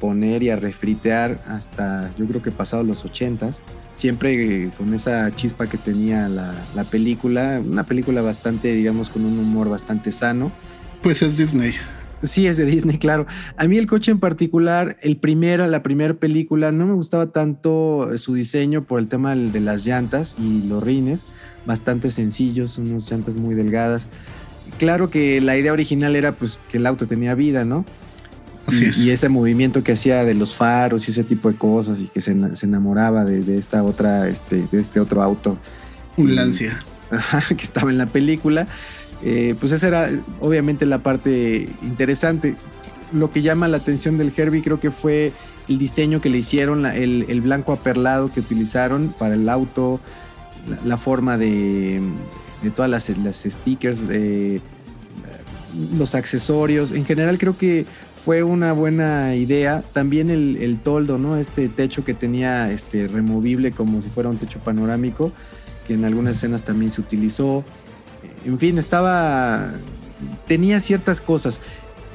poner 0.00 0.42
y 0.42 0.50
a 0.50 0.56
refritear 0.56 1.40
hasta 1.48 2.10
yo 2.18 2.26
creo 2.26 2.42
que 2.42 2.50
pasados 2.50 2.86
los 2.86 3.04
80 3.04 3.50
siempre 3.96 4.70
con 4.78 4.94
esa 4.94 5.34
chispa 5.34 5.68
que 5.68 5.76
tenía 5.76 6.28
la, 6.28 6.54
la, 6.74 6.84
película, 6.84 7.60
una 7.64 7.84
película 7.84 8.22
bastante, 8.22 8.72
digamos, 8.72 9.10
con 9.10 9.24
un 9.24 9.38
humor 9.38 9.68
bastante 9.68 10.12
sano. 10.12 10.52
Pues 11.02 11.20
es 11.22 11.36
Disney. 11.36 11.72
Sí, 12.22 12.46
es 12.46 12.56
de 12.56 12.64
Disney, 12.64 12.98
claro. 12.98 13.26
A 13.56 13.66
mí 13.66 13.78
el 13.78 13.86
coche 13.86 14.10
en 14.10 14.18
particular, 14.18 14.96
el 15.02 15.16
primera, 15.16 15.66
la 15.66 15.82
primera 15.82 16.14
película, 16.14 16.72
no 16.72 16.86
me 16.86 16.94
gustaba 16.94 17.30
tanto 17.30 18.10
su 18.16 18.34
diseño 18.34 18.84
por 18.84 18.98
el 18.98 19.08
tema 19.08 19.36
de 19.36 19.60
las 19.60 19.86
llantas 19.86 20.36
y 20.38 20.62
los 20.62 20.82
rines, 20.82 21.26
bastante 21.64 22.10
sencillos, 22.10 22.78
unas 22.78 23.10
llantas 23.10 23.36
muy 23.36 23.54
delgadas. 23.54 24.08
Claro 24.78 25.10
que 25.10 25.40
la 25.40 25.56
idea 25.56 25.72
original 25.72 26.16
era 26.16 26.32
pues 26.32 26.60
que 26.70 26.78
el 26.78 26.86
auto 26.86 27.06
tenía 27.06 27.34
vida, 27.34 27.64
¿no? 27.64 27.84
Así 28.68 28.84
y, 28.84 28.88
es. 28.88 29.04
y 29.04 29.10
ese 29.10 29.28
movimiento 29.28 29.82
que 29.82 29.92
hacía 29.92 30.24
de 30.24 30.34
los 30.34 30.54
faros 30.54 31.08
y 31.08 31.10
ese 31.10 31.24
tipo 31.24 31.50
de 31.50 31.56
cosas 31.56 32.00
y 32.00 32.08
que 32.08 32.20
se, 32.20 32.32
enamoraba 32.62 33.24
de, 33.24 33.56
esta 33.56 33.82
otra, 33.82 34.28
este, 34.28 34.68
de 34.70 34.80
este 34.80 35.00
otro 35.00 35.22
auto. 35.22 35.58
Un 36.16 36.34
Lancia. 36.34 36.78
que 37.48 37.64
estaba 37.64 37.90
en 37.90 37.98
la 37.98 38.06
película. 38.06 38.68
Eh, 39.24 39.56
pues 39.58 39.72
esa 39.72 39.88
era 39.88 40.10
obviamente 40.40 40.84
la 40.86 41.02
parte 41.02 41.68
interesante. 41.82 42.56
Lo 43.12 43.30
que 43.30 43.40
llama 43.40 43.68
la 43.68 43.78
atención 43.78 44.18
del 44.18 44.32
Herbie 44.36 44.62
creo 44.62 44.78
que 44.78 44.90
fue 44.90 45.32
el 45.66 45.78
diseño 45.78 46.20
que 46.20 46.28
le 46.28 46.38
hicieron, 46.38 46.84
el, 46.86 47.40
blanco 47.40 47.72
aperlado 47.72 48.30
que 48.30 48.40
utilizaron 48.40 49.14
para 49.18 49.34
el 49.34 49.48
auto, 49.48 50.00
la, 50.84 50.96
forma 50.98 51.38
de, 51.38 52.02
todas 52.76 52.90
las, 52.90 53.04
stickers, 53.34 54.06
los 55.96 56.14
accesorios. 56.14 56.92
En 56.92 57.04
general 57.04 57.38
creo 57.38 57.56
que 57.56 57.86
fue 58.28 58.42
una 58.42 58.74
buena 58.74 59.34
idea. 59.36 59.82
También 59.94 60.28
el, 60.28 60.80
toldo, 60.84 61.16
¿no? 61.16 61.38
Este 61.38 61.70
techo 61.70 62.04
que 62.04 62.12
tenía 62.12 62.70
este, 62.70 63.08
removible 63.08 63.70
como 63.70 64.02
si 64.02 64.10
fuera 64.10 64.28
un 64.28 64.36
techo 64.36 64.58
panorámico, 64.58 65.32
que 65.86 65.94
en 65.94 66.04
algunas 66.04 66.36
escenas 66.36 66.62
también 66.62 66.90
se 66.90 67.00
utilizó 67.00 67.64
en 68.44 68.58
fin, 68.58 68.76
estaba, 68.76 69.72
tenía 70.46 70.78
ciertas 70.80 71.22
cosas. 71.22 71.62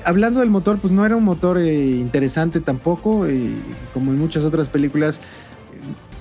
Hablando 0.06 0.42
del 0.42 0.52
motor, 0.52 0.78
pues 0.78 0.94
no 0.94 1.04
era 1.04 1.16
un 1.16 1.24
motor 1.24 1.58
eh, 1.58 1.74
interesante 1.74 2.60
tampoco, 2.60 3.26
eh, 3.26 3.50
como 3.92 4.12
en 4.12 4.20
muchas 4.20 4.44
otras 4.44 4.70
películas, 4.70 5.20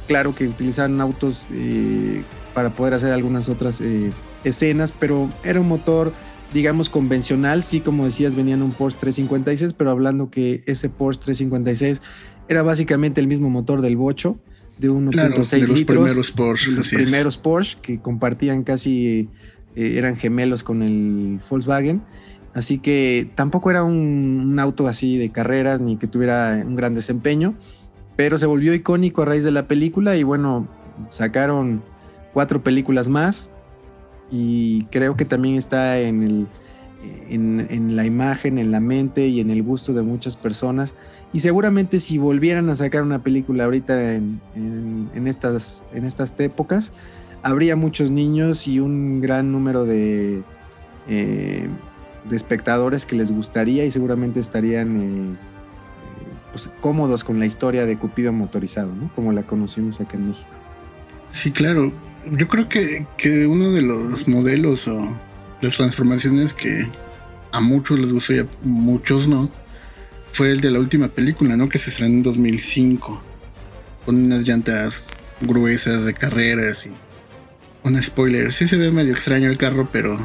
claro 0.09 0.35
que 0.35 0.49
utilizaban 0.49 1.03
autos 1.03 1.47
eh, 1.53 2.23
para 2.55 2.71
poder 2.71 2.95
hacer 2.95 3.13
algunas 3.13 3.51
otras 3.51 3.83
escenas, 4.43 4.91
pero 4.91 5.29
era 5.45 5.61
un 5.61 5.69
motor, 5.69 6.15
digamos, 6.53 6.91
convencional, 6.91 7.63
sí, 7.63 7.81
como 7.81 8.05
decías, 8.05 8.35
venía 8.35 8.55
en 8.55 8.63
un 8.63 8.73
Porsche 8.73 8.99
356, 9.01 9.75
pero 9.75 9.91
hablando 9.91 10.31
que 10.31 10.63
ese 10.67 10.89
Porsche 10.89 11.23
356 11.25 12.03
era 12.49 12.63
básicamente 12.63 13.21
el 13.21 13.27
mismo 13.27 13.51
motor 13.51 13.81
del 13.81 13.97
Bocho, 13.97 14.39
de 14.79 14.91
1.6 14.91 15.11
claro, 15.11 15.31
de 15.33 15.69
los 15.69 15.83
Primeros 15.85 16.33
Porsche, 16.33 16.71
los 16.73 16.91
primeros 16.91 17.39
Porsche 17.39 17.79
que 17.81 18.01
compartían 18.01 18.65
casi 18.65 19.29
eh, 19.77 19.95
eran 19.97 20.17
gemelos 20.17 20.63
con 20.63 20.83
el 20.83 21.41
Volkswagen. 21.49 22.03
Así 22.55 22.79
que 22.79 23.31
tampoco 23.35 23.71
era 23.71 23.83
un, 23.83 24.59
auto 24.59 24.87
así 24.87 25.17
de 25.17 25.31
carreras 25.31 25.81
ni 25.81 25.97
que 25.97 26.07
tuviera 26.07 26.63
un 26.67 26.77
gran 26.77 26.95
desempeño, 26.95 27.55
pero 28.17 28.39
se 28.39 28.45
volvió 28.47 28.75
icónico 28.75 29.23
a 29.23 29.25
raíz 29.25 29.45
de 29.45 29.53
la 29.53 29.67
película 29.67 30.17
y 30.17 30.23
bueno, 30.23 30.69
sacaron 31.09 31.83
cuatro 32.35 32.63
películas 32.63 33.09
más 33.09 33.53
y 34.33 34.85
creo 34.87 35.15
que 35.15 35.27
también 35.27 35.57
está 35.57 35.99
en, 35.99 36.23
el, 36.23 36.47
en, 37.29 37.95
la 37.95 38.07
imagen, 38.07 38.59
en 38.59 38.73
la 38.73 38.81
mente 38.81 39.27
y 39.29 39.41
en 39.41 39.51
el 39.51 39.63
gusto 39.63 39.93
de 39.93 40.01
muchas 40.01 40.39
personas. 40.39 40.95
Y 41.35 41.41
seguramente 41.41 42.01
si 42.01 42.17
volvieran 42.17 42.71
a 42.71 42.77
sacar 42.77 43.03
una 43.03 43.23
película 43.23 43.65
ahorita 43.65 44.15
en, 44.15 44.41
estas, 45.27 45.85
en 45.93 46.07
estas 46.07 46.39
épocas, 46.41 46.93
habría 47.43 47.77
muchos 47.77 48.11
niños 48.11 48.67
y 48.67 48.81
un 48.81 49.21
gran 49.21 49.53
número 49.53 49.85
de, 49.85 50.43
eh, 51.09 51.69
de 52.25 52.37
espectadores 52.37 53.05
que 53.05 53.17
les 53.17 53.33
gustaría 53.33 53.85
y 53.85 53.91
seguramente 53.91 54.41
estarían 54.41 55.01
eh, 55.01 55.37
pues, 56.53 56.73
cómodos 56.81 57.23
con 57.23 57.39
la 57.39 57.45
historia 57.45 57.85
de 57.85 57.99
Cupido 57.99 58.33
motorizado, 58.33 58.95
¿no? 58.95 59.11
como 59.15 59.33
la 59.33 59.43
conocimos 59.43 60.01
acá 60.01 60.17
en 60.17 60.29
México. 60.29 60.49
Sí, 61.29 61.51
claro. 61.51 61.93
Yo 62.31 62.49
creo 62.49 62.69
que, 62.69 63.07
que 63.17 63.47
uno 63.47 63.73
de 63.73 63.83
los 63.83 64.29
modelos 64.29 64.87
o 64.89 65.01
las 65.61 65.77
transformaciones 65.77 66.55
que 66.55 66.87
a 67.51 67.61
muchos 67.61 67.99
les 67.99 68.13
gustó 68.13 68.35
y 68.35 68.39
a 68.41 68.47
muchos 68.63 69.29
no, 69.29 69.51
fue 70.27 70.51
el 70.51 70.61
de 70.61 70.71
la 70.71 70.79
última 70.79 71.09
película, 71.09 71.57
¿no? 71.57 71.69
Que 71.69 71.79
se 71.79 71.91
estrenó 71.91 72.15
en 72.15 72.23
2005. 72.23 73.23
Con 74.07 74.17
unas 74.17 74.47
llantas 74.47 75.05
gruesas 75.41 76.05
de 76.05 76.15
carreras 76.15 76.87
y 76.87 76.91
un 77.85 78.03
spoiler. 78.03 78.53
Sí 78.53 78.67
se 78.67 78.77
ve 78.77 78.91
medio 78.91 79.13
extraño 79.13 79.49
el 79.49 79.59
carro, 79.59 79.89
pero... 79.93 80.19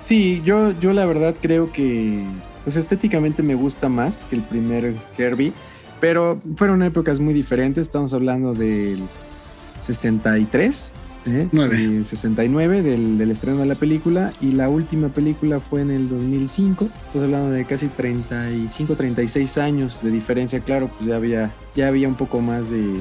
Sí, 0.00 0.42
yo, 0.44 0.72
yo 0.80 0.92
la 0.92 1.04
verdad 1.04 1.34
creo 1.40 1.72
que 1.72 2.24
pues 2.64 2.76
estéticamente 2.76 3.42
me 3.42 3.54
gusta 3.54 3.88
más 3.88 4.24
que 4.24 4.36
el 4.36 4.42
primer 4.42 4.94
Herbie, 5.16 5.52
pero 6.00 6.40
fueron 6.56 6.82
épocas 6.82 7.20
muy 7.20 7.34
diferentes. 7.34 7.82
Estamos 7.82 8.12
hablando 8.14 8.54
del 8.54 9.00
63 9.78 10.92
¿eh? 11.26 12.04
69 12.04 12.82
del, 12.82 13.18
del, 13.18 13.30
estreno 13.30 13.58
de 13.58 13.66
la 13.66 13.74
película 13.74 14.32
y 14.40 14.52
la 14.52 14.68
última 14.68 15.08
película 15.08 15.60
fue 15.60 15.82
en 15.82 15.90
el 15.90 16.08
2005. 16.08 16.84
Estás 17.06 17.22
hablando 17.22 17.50
de 17.50 17.64
casi 17.64 17.88
35, 17.88 18.94
36 18.94 19.58
años 19.58 20.02
de 20.02 20.10
diferencia. 20.10 20.60
Claro, 20.60 20.88
pues 20.88 21.08
ya 21.08 21.16
había, 21.16 21.54
ya 21.74 21.88
había 21.88 22.08
un 22.08 22.16
poco 22.16 22.40
más 22.40 22.70
de, 22.70 23.00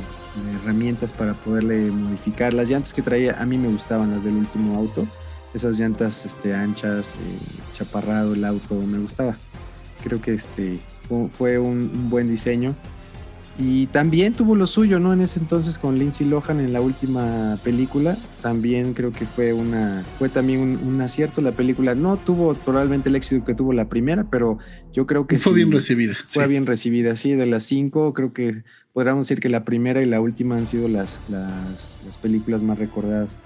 herramientas 0.61 1.13
para 1.13 1.33
poderle 1.33 1.91
modificar. 1.91 2.53
Las 2.53 2.69
llantas 2.69 2.93
que 2.93 3.01
traía 3.01 3.41
a 3.41 3.45
mí 3.45 3.57
me 3.57 3.69
gustaban 3.69 4.11
las 4.11 4.23
del 4.23 4.35
último 4.35 4.77
auto. 4.77 5.07
Esas 5.53 5.79
llantas 5.79 6.25
este, 6.25 6.53
anchas, 6.53 7.15
eh, 7.15 7.17
chaparrado 7.73 8.33
el 8.33 8.43
auto, 8.43 8.75
me 8.75 8.97
gustaba. 8.97 9.38
Creo 10.03 10.21
que 10.21 10.33
este 10.33 10.79
fue 11.31 11.57
un 11.57 12.09
buen 12.09 12.27
diseño 12.27 12.75
y 13.57 13.87
también 13.87 14.33
tuvo 14.33 14.55
lo 14.55 14.67
suyo, 14.67 14.99
¿no? 14.99 15.13
En 15.13 15.21
ese 15.21 15.39
entonces 15.39 15.77
con 15.77 15.97
Lindsay 15.97 16.27
Lohan 16.27 16.59
en 16.59 16.73
la 16.73 16.81
última 16.81 17.57
película. 17.63 18.17
También 18.41 18.93
creo 18.93 19.13
que 19.13 19.25
fue 19.25 19.53
una. 19.53 20.03
Fue 20.19 20.27
también 20.27 20.59
un, 20.59 21.01
acierto 21.01 21.41
la 21.41 21.53
película. 21.53 21.95
No 21.95 22.17
tuvo 22.17 22.53
probablemente 22.53 23.07
el 23.07 23.15
éxito 23.15 23.45
que 23.45 23.53
tuvo 23.53 23.71
la 23.71 23.87
primera, 23.87 24.25
pero 24.29 24.57
yo 24.91 25.05
creo 25.05 25.25
que. 25.25 25.37
Fue 25.37 25.53
bien 25.53 25.71
recibida. 25.71 26.15
Fue 26.27 26.47
bien 26.47 26.65
recibida, 26.65 27.15
sí. 27.15 27.31
De 27.33 27.45
las 27.45 27.63
cinco, 27.63 28.13
creo 28.13 28.33
que 28.33 28.63
podríamos 28.91 29.27
decir 29.27 29.39
que 29.39 29.49
la 29.49 29.63
primera 29.63 30.01
y 30.01 30.05
la 30.05 30.19
última 30.19 30.57
han 30.57 30.67
sido 30.67 30.89
las, 30.89 31.21
las, 31.29 32.01
las 32.05 32.17
películas 32.17 32.61
más 32.61 32.77
recordadas. 32.77 33.37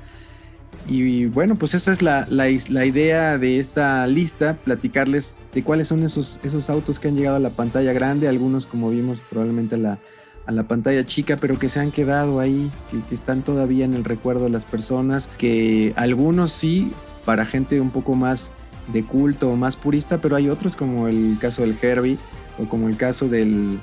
Y 0.87 1.25
bueno, 1.25 1.55
pues 1.55 1.75
esa 1.75 1.91
es 1.91 2.01
la, 2.01 2.25
la, 2.29 2.49
idea 2.49 3.37
de 3.37 3.59
esta 3.59 4.07
lista, 4.07 4.55
platicarles 4.55 5.37
de 5.53 5.63
cuáles 5.63 5.87
son 5.87 6.03
esos, 6.03 6.39
esos 6.43 6.69
autos 6.69 6.99
que 6.99 7.09
han 7.09 7.15
llegado 7.15 7.35
a 7.35 7.39
la 7.39 7.51
pantalla 7.51 7.93
grande, 7.93 8.27
algunos 8.27 8.65
como 8.65 8.89
vimos 8.89 9.21
probablemente 9.29 9.75
a 9.75 9.77
la, 9.77 9.99
a 10.47 10.51
la 10.51 10.63
pantalla 10.63 11.05
chica, 11.05 11.37
pero 11.37 11.59
que 11.59 11.69
se 11.69 11.79
han 11.79 11.91
quedado 11.91 12.39
ahí, 12.39 12.71
que, 12.89 13.01
que, 13.07 13.13
están 13.13 13.43
todavía 13.43 13.85
en 13.85 13.93
el 13.93 14.03
recuerdo 14.03 14.45
de 14.45 14.49
las 14.49 14.65
personas, 14.65 15.27
que 15.37 15.93
algunos 15.95 16.51
sí, 16.51 16.91
para 17.23 17.45
gente 17.45 17.79
un 17.81 17.91
poco 17.91 18.15
más 18.15 18.51
de 18.91 19.03
culto 19.03 19.51
o 19.51 19.55
más 19.55 19.75
purista, 19.75 20.19
pero 20.19 20.35
hay 20.35 20.49
otros 20.49 20.75
como 20.75 21.07
el 21.07 21.37
caso 21.39 21.61
del 21.61 21.77
Herbie 21.79 22.17
o 22.57 22.67
como 22.67 22.89
el 22.89 22.97
caso 22.97 23.27
del, 23.27 23.79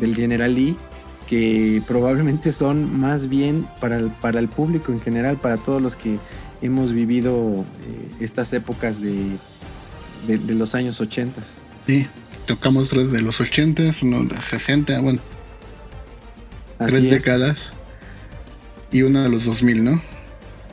del 0.00 0.14
General 0.14 0.54
Lee, 0.54 0.76
que 1.28 1.82
probablemente 1.86 2.52
son 2.52 2.98
más 2.98 3.28
bien 3.28 3.68
para 3.80 3.98
el, 3.98 4.06
para 4.08 4.38
el 4.38 4.48
público 4.48 4.92
en 4.92 5.00
general, 5.00 5.36
para 5.36 5.58
todos 5.58 5.82
los 5.82 5.94
que 5.94 6.18
hemos 6.62 6.94
vivido 6.94 7.66
eh, 7.86 8.10
estas 8.20 8.52
épocas 8.54 9.02
de, 9.02 9.36
de, 10.26 10.54
los 10.54 10.74
años 10.74 11.00
80. 11.02 11.42
Sí, 11.84 12.06
tocamos 12.46 12.88
tres 12.88 13.12
de 13.12 13.20
los 13.20 13.42
80, 13.42 13.82
uno 14.02 14.24
de 14.24 14.40
60, 14.40 15.00
bueno, 15.00 15.20
tres 16.78 17.10
décadas 17.10 17.74
y 18.90 19.02
una 19.02 19.24
de 19.24 19.28
los 19.28 19.44
2000, 19.44 19.84
¿no? 19.84 20.00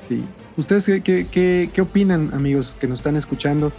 Sí. 0.07 0.23
¿Ustedes 0.55 0.85
qué, 0.85 1.27
qué, 1.29 1.69
qué 1.73 1.81
opinan, 1.81 2.33
amigos 2.33 2.77
que 2.79 2.87
nos 2.87 2.99
están 2.99 3.17
escuchando? 3.17 3.73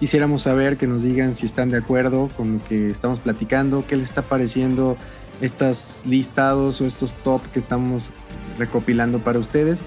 Quisiéramos 0.00 0.42
saber 0.42 0.76
que 0.76 0.88
nos 0.88 1.04
digan 1.04 1.36
si 1.36 1.46
están 1.46 1.68
de 1.68 1.78
acuerdo 1.78 2.28
con 2.36 2.54
lo 2.54 2.64
que 2.64 2.90
estamos 2.90 3.20
platicando, 3.20 3.86
qué 3.86 3.94
les 3.94 4.06
está 4.06 4.22
pareciendo 4.22 4.96
estos 5.40 6.04
listados 6.06 6.80
o 6.80 6.86
estos 6.86 7.14
top 7.14 7.42
que 7.52 7.58
estamos 7.58 8.10
recopilando 8.58 9.18
para 9.18 9.38
ustedes. 9.38 9.84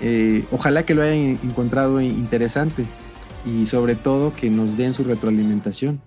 Eh, 0.00 0.44
ojalá 0.50 0.84
que 0.84 0.94
lo 0.94 1.02
hayan 1.02 1.38
encontrado 1.42 2.00
interesante 2.00 2.84
y 3.44 3.66
sobre 3.66 3.94
todo 3.94 4.34
que 4.34 4.50
nos 4.50 4.76
den 4.76 4.94
su 4.94 5.04
retroalimentación. 5.04 6.00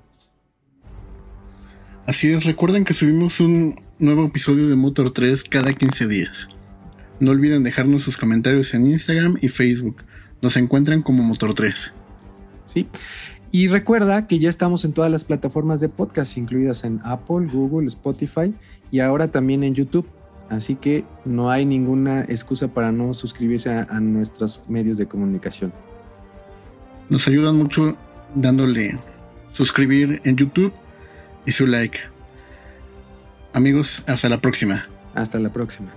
Así 2.05 2.31
es, 2.31 2.45
recuerden 2.45 2.85
que 2.85 2.93
subimos 2.93 3.39
un 3.39 3.75
nuevo 3.99 4.25
episodio 4.25 4.67
de 4.67 4.75
Motor 4.75 5.11
3 5.11 5.43
cada 5.43 5.71
15 5.73 6.07
días. 6.07 6.49
No 7.19 7.31
olviden 7.31 7.63
dejarnos 7.63 8.03
sus 8.03 8.17
comentarios 8.17 8.73
en 8.73 8.87
Instagram 8.87 9.37
y 9.41 9.47
Facebook. 9.47 10.03
Nos 10.41 10.57
encuentran 10.57 11.01
como 11.01 11.21
Motor 11.21 11.53
3. 11.53 11.93
Sí. 12.65 12.87
Y 13.51 13.67
recuerda 13.67 14.27
que 14.27 14.37
ya 14.37 14.49
estamos 14.49 14.85
en 14.85 14.93
todas 14.93 15.09
las 15.09 15.23
plataformas 15.23 15.79
de 15.79 15.89
podcast, 15.89 16.37
incluidas 16.37 16.83
en 16.83 16.99
Apple, 17.03 17.47
Google, 17.51 17.87
Spotify 17.87 18.53
y 18.91 18.99
ahora 18.99 19.29
también 19.29 19.63
en 19.63 19.73
YouTube. 19.73 20.07
Así 20.49 20.75
que 20.75 21.05
no 21.25 21.49
hay 21.49 21.65
ninguna 21.65 22.21
excusa 22.21 22.67
para 22.67 22.91
no 22.91 23.13
suscribirse 23.13 23.71
a, 23.71 23.99
nuestros 23.99 24.63
medios 24.67 24.97
de 24.97 25.07
comunicación. 25.07 25.71
Nos 27.09 27.27
ayudan 27.27 27.55
mucho 27.55 27.95
dándole 28.35 28.99
suscribir 29.47 30.21
en 30.23 30.35
YouTube 30.35 30.73
y 31.45 31.51
su 31.51 31.65
like. 31.65 31.99
Amigos, 33.53 34.03
hasta 34.07 34.29
la 34.29 34.39
próxima. 34.39 34.83
Hasta 35.15 35.39
la 35.39 35.51
próxima. 35.51 35.91